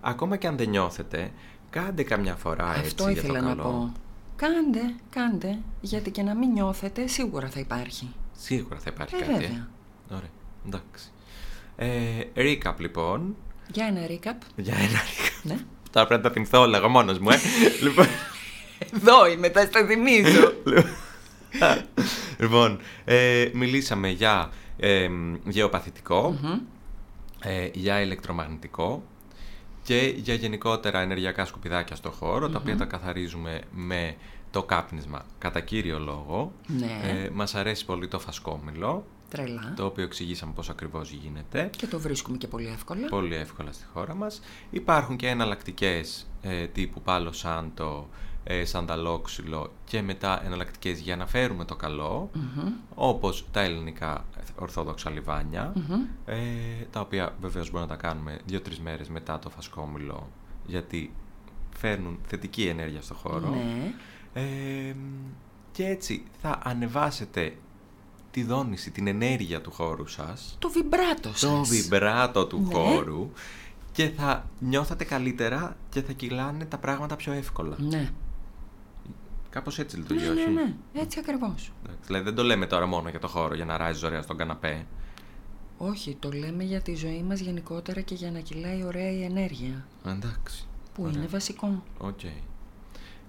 Ακόμα 0.00 0.36
και 0.36 0.46
αν 0.46 0.56
δεν 0.56 0.68
νιώθετε, 0.68 1.30
κάντε 1.70 2.02
καμιά 2.02 2.34
φορά 2.36 2.70
έτσι 2.76 2.86
Αυτό 2.86 3.08
ήθελα 3.08 3.32
για 3.38 3.40
το 3.42 3.46
να 3.48 3.54
καλό. 3.54 3.62
πω. 3.62 3.92
Κάντε, 4.36 4.94
κάντε, 5.10 5.58
γιατί 5.80 6.10
και 6.10 6.22
να 6.22 6.34
μην 6.34 6.50
νιώθετε, 6.52 7.06
σίγουρα 7.06 7.48
θα 7.48 7.60
υπάρχει. 7.60 8.14
Σίγουρα 8.36 8.78
θα 8.78 8.90
υπάρχει 8.94 9.14
Ε, 9.14 9.18
κάτι. 9.18 9.32
βέβαια. 9.32 9.68
Ωραία, 10.10 10.28
εντάξει. 10.66 11.08
Ε, 11.80 11.88
recap 12.36 12.74
λοιπόν. 12.78 13.36
Για 13.72 13.86
ένα 13.86 14.00
recap. 14.08 14.36
Για 14.56 14.74
ένα 14.74 14.98
recap. 14.98 15.40
Ναι. 15.42 15.56
Τώρα 15.90 16.06
πρέπει 16.06 16.22
να 16.22 16.28
τα 16.28 16.34
θυμηθώ 16.34 16.60
όλα 16.60 16.78
εγώ 16.78 16.88
μόνος 16.88 17.18
μου, 17.18 17.30
ε. 17.30 17.36
λοιπόν, 17.84 18.06
Εδώ 18.94 19.26
είμαι, 19.26 19.48
θα 19.50 19.64
στα 19.64 19.86
θυμίζω. 19.86 20.52
λοιπόν 22.40 22.80
ε, 23.04 23.48
μιλήσαμε 23.52 24.08
για 24.08 24.50
ε, 24.76 25.08
γεωπαθητικό, 25.44 26.38
Μμμ. 26.42 26.58
ε, 27.42 27.68
για 27.72 28.00
ηλεκτρομαγνητικό 28.00 29.02
και 29.82 30.14
για 30.16 30.34
γενικότερα 30.34 31.00
ενεργειακά 31.00 31.44
σκουπιδάκια 31.44 31.96
στο 31.96 32.10
χωρο 32.10 32.48
τα 32.48 32.58
οποία 32.58 32.76
τα 32.76 32.84
καθαρίζουμε 32.84 33.60
με 33.70 34.14
το 34.50 34.62
κάπνισμα 34.62 35.24
κατά 35.38 35.60
κύριο 35.60 35.98
λόγο. 35.98 36.52
Ναι. 36.66 37.00
Ε, 37.24 37.30
μας 37.32 37.54
αρέσει 37.54 37.84
πολύ 37.84 38.08
το 38.08 38.18
φασκόμηλο, 38.18 39.06
Τρελά. 39.28 39.72
το 39.76 39.84
οποίο 39.84 40.04
εξηγήσαμε 40.04 40.52
πώς 40.52 40.70
ακριβώς 40.70 41.10
γίνεται. 41.10 41.70
Και 41.76 41.86
το 41.86 42.00
βρίσκουμε 42.00 42.36
και 42.36 42.46
πολύ 42.48 42.66
εύκολα. 42.66 43.08
Πολύ 43.08 43.34
εύκολα 43.34 43.72
στη 43.72 43.84
χώρα 43.92 44.14
μας. 44.14 44.40
Υπάρχουν 44.70 45.16
και 45.16 45.28
εναλλακτικές 45.28 46.26
ε, 46.42 46.66
τύπου 46.66 47.00
πάλο 47.02 47.32
σάντο, 47.32 48.08
ε, 48.44 48.64
σανταλόξυλο 48.64 49.72
και 49.84 50.02
μετά 50.02 50.44
εναλλακτικές 50.44 50.98
για 51.00 51.16
να 51.16 51.26
φέρουμε 51.26 51.64
το 51.64 51.76
καλό, 51.76 52.30
Μμμ. 52.34 52.72
όπως 52.94 53.46
τα 53.50 53.60
ελληνικά 53.60 54.24
ορθόδοξα 54.58 55.10
λιβάνια, 55.10 55.72
Μμμ. 55.74 56.02
ε, 56.24 56.36
τα 56.90 57.00
οποία 57.00 57.34
βεβαίως 57.40 57.70
μπορούμε 57.70 57.90
να 57.90 57.96
τα 57.96 58.08
κάνουμε 58.08 58.38
δύο-τρεις 58.46 58.78
μέρες 58.80 59.08
μετά 59.08 59.38
το 59.38 59.50
φασκόμηλο, 59.50 60.28
γιατί 60.66 61.12
φέρνουν 61.76 62.18
θετική 62.26 62.66
ενέργεια 62.66 63.02
στο 63.02 63.14
χώρο. 63.14 63.48
Ναι. 63.50 63.92
Ε, 64.32 64.94
και 65.72 65.84
έτσι 65.86 66.24
θα 66.40 66.60
ανεβάσετε 66.64 67.56
τη 68.30 68.42
δόνηση, 68.42 68.90
την 68.90 69.06
ενέργεια 69.06 69.60
του 69.60 69.70
χώρου 69.70 70.06
σας 70.06 70.56
Το 70.58 70.68
βιμπράτο 70.70 71.28
σας. 71.28 71.40
το 71.40 71.64
βιμπράτο 71.64 72.46
του 72.46 72.64
Ναι. 72.68 72.74
χώρου 72.74 73.30
και 73.92 74.08
θα 74.08 74.46
νιώθατε 74.58 75.04
καλύτερα 75.04 75.76
και 75.90 76.02
θα 76.02 76.12
κυλάνε 76.12 76.64
τα 76.64 76.78
πράγματα 76.78 77.16
πιο 77.16 77.32
εύκολα. 77.32 77.76
Ναι. 77.78 78.10
Κάπως 79.50 79.78
έτσι 79.78 79.96
Ναι, 79.96 80.02
λειτουργεί, 80.02 80.24
ναι, 80.24 80.30
όχι. 80.40 80.50
ναι. 80.50 80.74
Έτσι 81.00 81.18
ακριβώς. 81.18 81.72
Εντάξει, 81.84 82.02
δηλαδή 82.06 82.24
δεν 82.24 82.34
το 82.34 82.42
λέμε 82.42 82.66
τώρα 82.66 82.86
μόνο 82.86 83.08
για 83.08 83.18
το 83.18 83.28
χώρο 83.28 83.54
για 83.54 83.64
να 83.64 83.76
ράζει 83.76 84.06
ωραία 84.06 84.22
στον 84.22 84.36
καναπέ. 84.36 84.86
Όχι, 85.78 86.16
το 86.20 86.30
λέμε 86.32 86.64
για 86.64 86.80
τη 86.80 86.94
ζωή 86.94 87.22
μας 87.22 87.40
γενικότερα 87.40 88.00
και 88.00 88.14
για 88.14 88.30
να 88.30 88.40
κυλάει 88.40 88.84
ωραία 88.84 89.10
η 89.10 89.22
ενέργεια. 89.22 89.86
Εντάξει. 90.06 90.66
Που 90.94 91.02
Ωραία. 91.02 91.14
είναι 91.16 91.26
βασικό. 91.26 91.82
Οκ. 91.98 92.20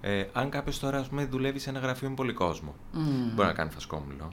Ε, 0.01 0.25
αν 0.33 0.49
κάποιος 0.49 0.79
τώρα 0.79 0.97
ας 0.99 1.07
πούμε, 1.07 1.25
δουλεύει 1.25 1.59
σε 1.59 1.69
ένα 1.69 1.79
γραφείο 1.79 2.09
με 2.09 2.15
πολύ 2.15 2.33
κόσμο, 2.33 2.75
Μμμ. 2.93 3.31
μπορεί 3.35 3.47
να 3.47 3.53
κάνει 3.53 3.69
φασκόμηλο. 3.71 4.31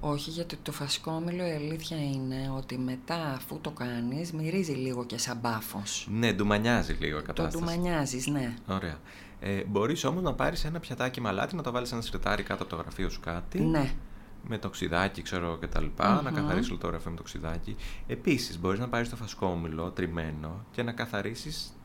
Όχι, 0.00 0.30
γιατί 0.30 0.56
το 0.56 0.72
φασκόμηλο 0.72 1.46
η 1.46 1.50
αλήθεια 1.52 1.96
είναι 2.04 2.52
ότι 2.56 2.78
μετά 2.78 3.32
αφού 3.32 3.58
το 3.60 3.70
κάνεις 3.70 4.32
μυρίζει 4.32 4.72
λίγο 4.72 5.04
και 5.04 5.18
σαν 5.18 5.38
μπάφος. 5.40 6.08
Ναι, 6.10 6.32
ντουμανιάζει 6.32 6.92
λίγο 7.00 7.18
η 7.18 7.20
Το 7.20 7.26
κατάσταση. 7.26 7.58
ντουμανιάζεις, 7.64 8.26
ναι. 8.26 8.54
Ωραία. 8.66 8.98
Ε, 9.40 9.62
Μπορείς 9.64 10.04
όμως 10.04 10.22
να 10.22 10.32
πάρεις 10.34 10.64
ένα 10.64 10.80
πιατάκι 10.80 11.20
με 11.20 11.29
αλάτι, 11.29 11.56
να 11.56 11.62
το 11.62 11.70
βάλεις 11.70 11.86
σε 11.86 11.92
ένα 11.92 12.00
συρτάρι 12.00 12.42
κάτω 12.42 12.62
από 12.62 12.76
το 12.76 12.82
γραφείο 12.82 13.08
σου 13.08 13.20
κάτι. 13.20 13.60
Ναι. 13.60 13.90
με 14.48 14.58
το 14.58 14.68
ξυδάκι, 14.70 15.22
ξέρω 15.22 15.58
και 15.60 15.66
τα 15.66 15.80
λοιπα 15.80 16.22
να 16.22 16.30
καθαρίσει 16.30 16.70
όλο 16.70 16.78
το 16.80 16.86
γραφείο 16.86 17.10
με 17.10 17.16
το 17.16 17.22
ξυδάκι. 17.22 17.76
Επίσης, 18.06 18.58
μπορείς 18.60 18.78
να 18.78 18.88
πάρεις 18.88 19.08
το 19.10 19.16
φασκόμηλο 19.16 19.90
τριμμένο 19.90 20.64
και 20.70 20.82
να 20.82 20.92
καθαρίσεις 20.92 21.75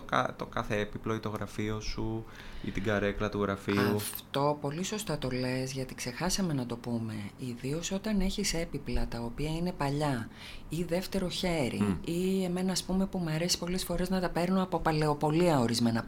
το, 0.00 0.34
το 0.36 0.46
κάθε 0.46 0.78
έπιπλο 0.78 1.14
ή 1.14 1.18
το 1.18 1.28
γραφείο 1.28 1.80
σου 1.80 2.24
ή 2.64 2.70
την 2.70 2.82
καρέκλα 2.82 3.28
του 3.28 3.42
γραφείου. 3.42 3.94
Αυτό 3.96 4.58
πολύ 4.60 4.84
σωστά 4.84 5.18
το 5.18 5.30
λες 5.30 5.72
γιατί 5.72 5.94
ξεχάσαμε 5.94 6.52
να 6.52 6.66
το 6.66 6.76
πούμε. 6.76 7.14
Ιδίως 7.38 7.90
όταν 7.90 8.20
έχεις 8.20 8.54
έπιπλα 8.54 9.06
τα 9.08 9.20
οποία 9.20 9.50
είναι 9.50 9.72
παλιά 9.72 10.28
ή 10.68 10.82
δεύτερο 10.82 11.28
χέρι 11.28 11.98
ή 12.04 12.44
εμένα 12.44 12.72
ας 12.72 12.82
πούμε 12.82 13.06
που 13.06 13.18
μου 13.18 13.30
αρέσει 13.30 13.58
πολλές 13.58 13.84
φορές 13.84 14.10
να 14.10 14.20
τα 14.20 14.28
παίρνω 14.28 14.62
από 14.62 14.78
παλαιοπολία 14.78 15.60
ορισμένα 15.60 16.04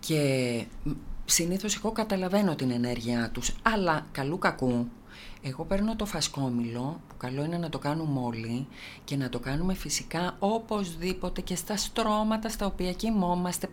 Και 0.00 0.64
συνήθως 1.24 1.76
εγώ 1.76 1.92
καταλαβαίνω 1.92 2.54
την 2.54 2.70
ενέργειά 2.70 3.30
τους, 3.32 3.54
αλλά 3.62 4.06
καλού 4.12 4.38
κακού 4.38 4.86
εγώ 5.42 5.64
παίρνω 5.64 5.96
το 5.96 6.06
φασκόμηλο, 6.06 7.00
που 7.08 7.14
καλό 7.16 7.44
είναι 7.44 7.58
να 7.58 7.68
το 7.68 7.78
κάνουμε 7.78 8.20
όλοι 8.20 8.66
και 9.04 9.16
να 9.16 9.28
το 9.28 9.38
κάνουμε 9.38 9.74
φυσικά 9.74 10.36
οπωσδήποτε 10.38 11.40
και 11.40 11.56
στα 11.56 11.76
στρώματα 11.76 12.48
στα 12.48 12.66
οποία 12.66 12.92
κοιμόμαστε 12.92 13.68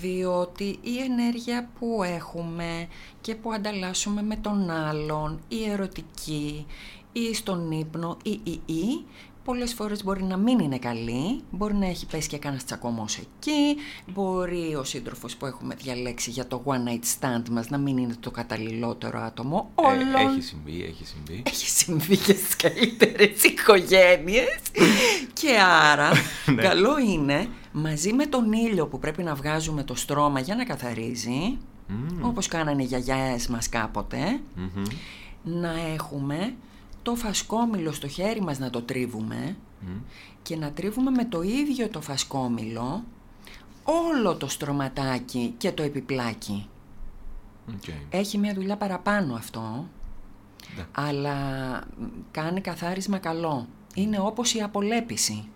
Διότι 0.00 0.78
η 0.82 0.98
ενέργεια 0.98 1.68
που 1.78 2.02
έχουμε 2.02 2.88
και 3.20 3.34
που 3.34 3.52
ανταλλάσσουμε 3.52 4.22
με 4.22 4.36
τον 4.36 4.70
άλλον, 4.70 5.40
η 5.48 5.70
ερωτική 5.70 6.66
ή 7.12 7.34
στον 7.34 7.70
ύπνο 7.70 8.16
ή 8.22 8.40
ή 8.44 8.60
ή, 8.66 9.04
πολλές 9.46 9.74
φορές 9.74 10.04
μπορεί 10.04 10.22
να 10.22 10.36
μην 10.36 10.58
είναι 10.58 10.78
καλή, 10.78 11.40
μπορεί 11.50 11.74
να 11.74 11.86
έχει 11.86 12.06
πέσει 12.06 12.28
και 12.28 12.38
κανένα 12.38 12.62
τσακωμός 12.62 13.16
εκεί, 13.16 13.76
μπορεί 14.06 14.74
ο 14.74 14.84
σύντροφος 14.84 15.36
που 15.36 15.46
έχουμε 15.46 15.74
διαλέξει 15.74 16.30
για 16.30 16.46
το 16.46 16.62
one 16.64 16.88
night 16.88 17.20
stand 17.20 17.48
μας 17.50 17.70
να 17.70 17.78
μην 17.78 17.96
είναι 17.96 18.14
το 18.20 18.30
καταλληλότερο 18.30 19.18
άτομο 19.18 19.70
ε, 19.74 19.86
όλων. 19.86 20.30
έχει 20.30 20.42
συμβεί, 20.42 20.84
έχει 20.88 21.04
συμβεί. 21.04 21.42
Έχει 21.46 21.68
συμβεί 21.68 22.16
και 22.16 22.32
στις 22.34 22.56
καλύτερες 22.56 23.42
οικογένειες 23.44 24.58
και 25.32 25.58
άρα 25.90 26.10
ναι. 26.54 26.62
καλό 26.62 26.98
είναι 26.98 27.48
μαζί 27.72 28.12
με 28.12 28.26
τον 28.26 28.52
ήλιο 28.52 28.86
που 28.86 28.98
πρέπει 28.98 29.22
να 29.22 29.34
βγάζουμε 29.34 29.82
το 29.82 29.94
στρώμα 29.94 30.40
για 30.40 30.54
να 30.54 30.64
καθαρίζει, 30.64 31.58
mm. 31.88 31.92
όπως 32.20 32.48
κάνανε 32.48 32.82
οι 32.82 32.86
γιαγιάες 32.86 33.46
μας 33.46 33.68
καποτε 33.68 34.40
να 35.42 35.72
έχουμε 35.94 36.54
το 37.06 37.14
φασκόμηλο 37.14 37.92
στο 37.92 38.08
χέρι 38.08 38.40
μας 38.40 38.58
να 38.58 38.70
το 38.70 38.82
τρίβουμε 38.82 39.56
και 40.42 40.56
να 40.56 40.72
τρίβουμε 40.72 41.10
με 41.10 41.24
το 41.24 41.42
ίδιο 41.42 41.88
το 41.88 42.00
φασκόμηλο 42.00 43.04
όλο 43.82 44.34
το 44.34 44.48
στρωματάκι 44.48 45.54
και 45.58 45.72
το 45.72 45.82
επιπλάκι. 45.82 46.68
Έχει 48.08 48.38
μια 48.38 48.54
δουλειά 48.54 48.76
παραπάνω 48.76 49.34
αυτό, 49.34 49.88
ναι. 50.76 50.86
αλλά 50.92 51.36
κάνει 52.30 52.60
καθάρισμα 52.60 53.18
καλό. 53.18 53.66
Είναι 53.94 54.18
όπως 54.18 54.54
η 54.54 54.62
απολέπιση. 54.62 55.48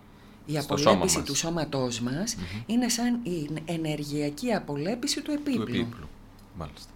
Η 0.46 0.59
απολέπιση 0.59 1.22
του 1.22 1.34
σώματός 1.34 2.01
μας 2.01 2.36
είναι 2.66 2.88
σαν 2.88 3.20
η 3.22 3.48
ενεργειακή 3.64 4.53
απολέπιση 4.53 5.22
του 5.22 5.30
επίπλου. 5.30 5.64
Του 5.64 5.70
επίπλου, 5.72 6.09
μάλιστα. 6.59 6.92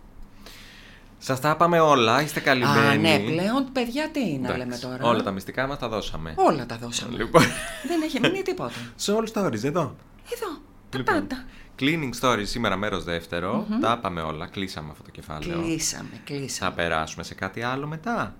Σας 1.26 1.40
τα 1.40 1.50
είπαμε 1.50 1.80
όλα, 1.80 2.22
είστε 2.22 2.40
καλυμμένοι. 2.40 3.08
Α, 3.08 3.18
ναι, 3.18 3.18
πλέον 3.18 3.72
παιδιά 3.72 4.10
τι 4.10 4.38
να 4.38 4.56
λέμε 4.56 4.76
τώρα; 4.76 4.98
Όλα 5.04 5.22
τα 5.22 5.30
μυστικά 5.30 5.66
μας 5.66 5.78
τα 5.78 5.88
δώσαμε. 5.88 6.34
Όλα 6.36 6.66
τα 6.66 6.76
δώσαμε. 6.76 7.16
Λοιπόν. 7.16 7.42
Δεν 7.86 8.02
έχει 8.02 8.20
μείνει 8.20 8.42
τίποτα. 8.42 8.74
Σε 8.94 9.12
όλους 9.12 9.30
stories, 9.34 9.64
εδώ. 9.64 9.96
Εδώ, 10.34 10.58
τα 10.88 10.98
λοιπόν, 10.98 11.14
πάντα. 11.14 11.44
Cleaning 11.78 12.10
stories 12.20 12.46
σήμερα 12.46 12.76
μέρος 12.76 13.04
δεύτερο. 13.04 13.66
Τα 13.80 13.96
είπαμε 13.98 14.20
όλα, 14.20 14.46
κλείσαμε 14.46 14.90
αυτό 14.90 15.02
το 15.02 15.10
κεφάλαιο. 15.10 15.60
Κλείσαμε, 15.62 16.20
κλείσαμε. 16.24 16.70
Θα 16.70 16.76
περάσουμε 16.76 17.24
σε 17.24 17.34
κάτι 17.34 17.62
άλλο 17.62 17.86
μετά 17.86 18.34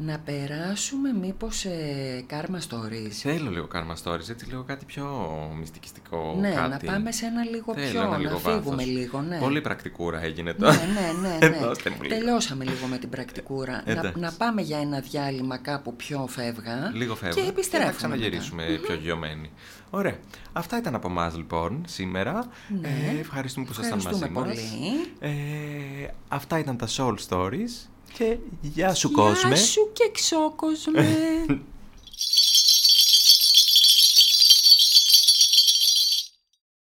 να 0.00 0.18
περάσουμε 0.18 1.12
μήπως 1.12 1.56
σε 1.56 1.70
Karma 2.30 2.56
Stories. 2.68 3.10
Θέλω 3.10 3.50
λίγο 3.50 3.68
Karma 3.74 3.94
Stories, 4.04 4.28
έτσι 4.30 4.46
λίγο 4.46 4.62
κάτι 4.62 4.84
πιο 4.84 5.06
μυστικιστικό. 5.58 6.36
Ναι, 6.40 6.50
κάτι. 6.50 6.86
να 6.86 6.92
πάμε 6.92 7.12
σε 7.12 7.26
ένα 7.26 7.44
λίγο 7.44 7.74
Θέλω 7.74 7.90
πιο, 7.90 8.02
ένα 8.02 8.18
λίγο 8.18 8.40
να 8.44 8.52
φύγουμε 8.52 8.84
λίγο. 8.84 9.20
Ναι. 9.20 9.38
Πολύ 9.38 9.60
πρακτικούρα 9.60 10.22
έγινε 10.22 10.52
τώρα. 10.52 10.72
Ναι, 10.72 11.28
ναι, 11.28 11.38
ναι. 11.38 11.48
ναι. 12.00 12.08
Τελειώσαμε 12.08 12.64
λίγο 12.64 12.86
με 12.86 12.98
την 12.98 13.08
πρακτικούρα. 13.08 13.82
να, 13.86 14.12
να, 14.16 14.32
πάμε 14.32 14.62
για 14.62 14.78
ένα 14.78 15.00
διάλειμμα 15.00 15.56
κάπου 15.56 15.96
πιο 15.96 16.26
φεύγα. 16.26 16.90
Λίγο 16.94 17.14
φεύγα. 17.14 17.42
Και 17.42 17.48
επιστρέφουμε. 17.48 17.90
Και 17.90 17.90
να 17.90 17.96
ξαναγυρίσουμε 17.96 18.64
πιο 18.82 18.94
γιωμένοι. 18.94 19.50
Ωραία. 19.90 20.16
Αυτά 20.52 20.78
ήταν 20.78 20.94
από 20.94 21.08
εμά 21.08 21.32
λοιπόν 21.36 21.84
σήμερα. 21.86 22.46
Ναι. 22.80 22.88
Ε, 22.88 23.18
ευχαριστούμε 23.20 23.66
που 23.66 23.72
ήσασταν 23.72 24.00
μαζί 24.04 24.30
μας. 24.30 24.58
Ε, 25.18 25.30
αυτά 26.28 26.58
ήταν 26.58 26.76
τα 26.76 26.86
Soul 26.96 27.14
Stories. 27.28 27.88
Και 28.12 28.36
γεια 28.60 28.94
σου 28.94 29.10
κόσμε. 29.10 29.54
Γεια 29.54 29.56
σου 29.56 29.90
και 29.92 30.10
ξόκοσμε. 30.12 31.06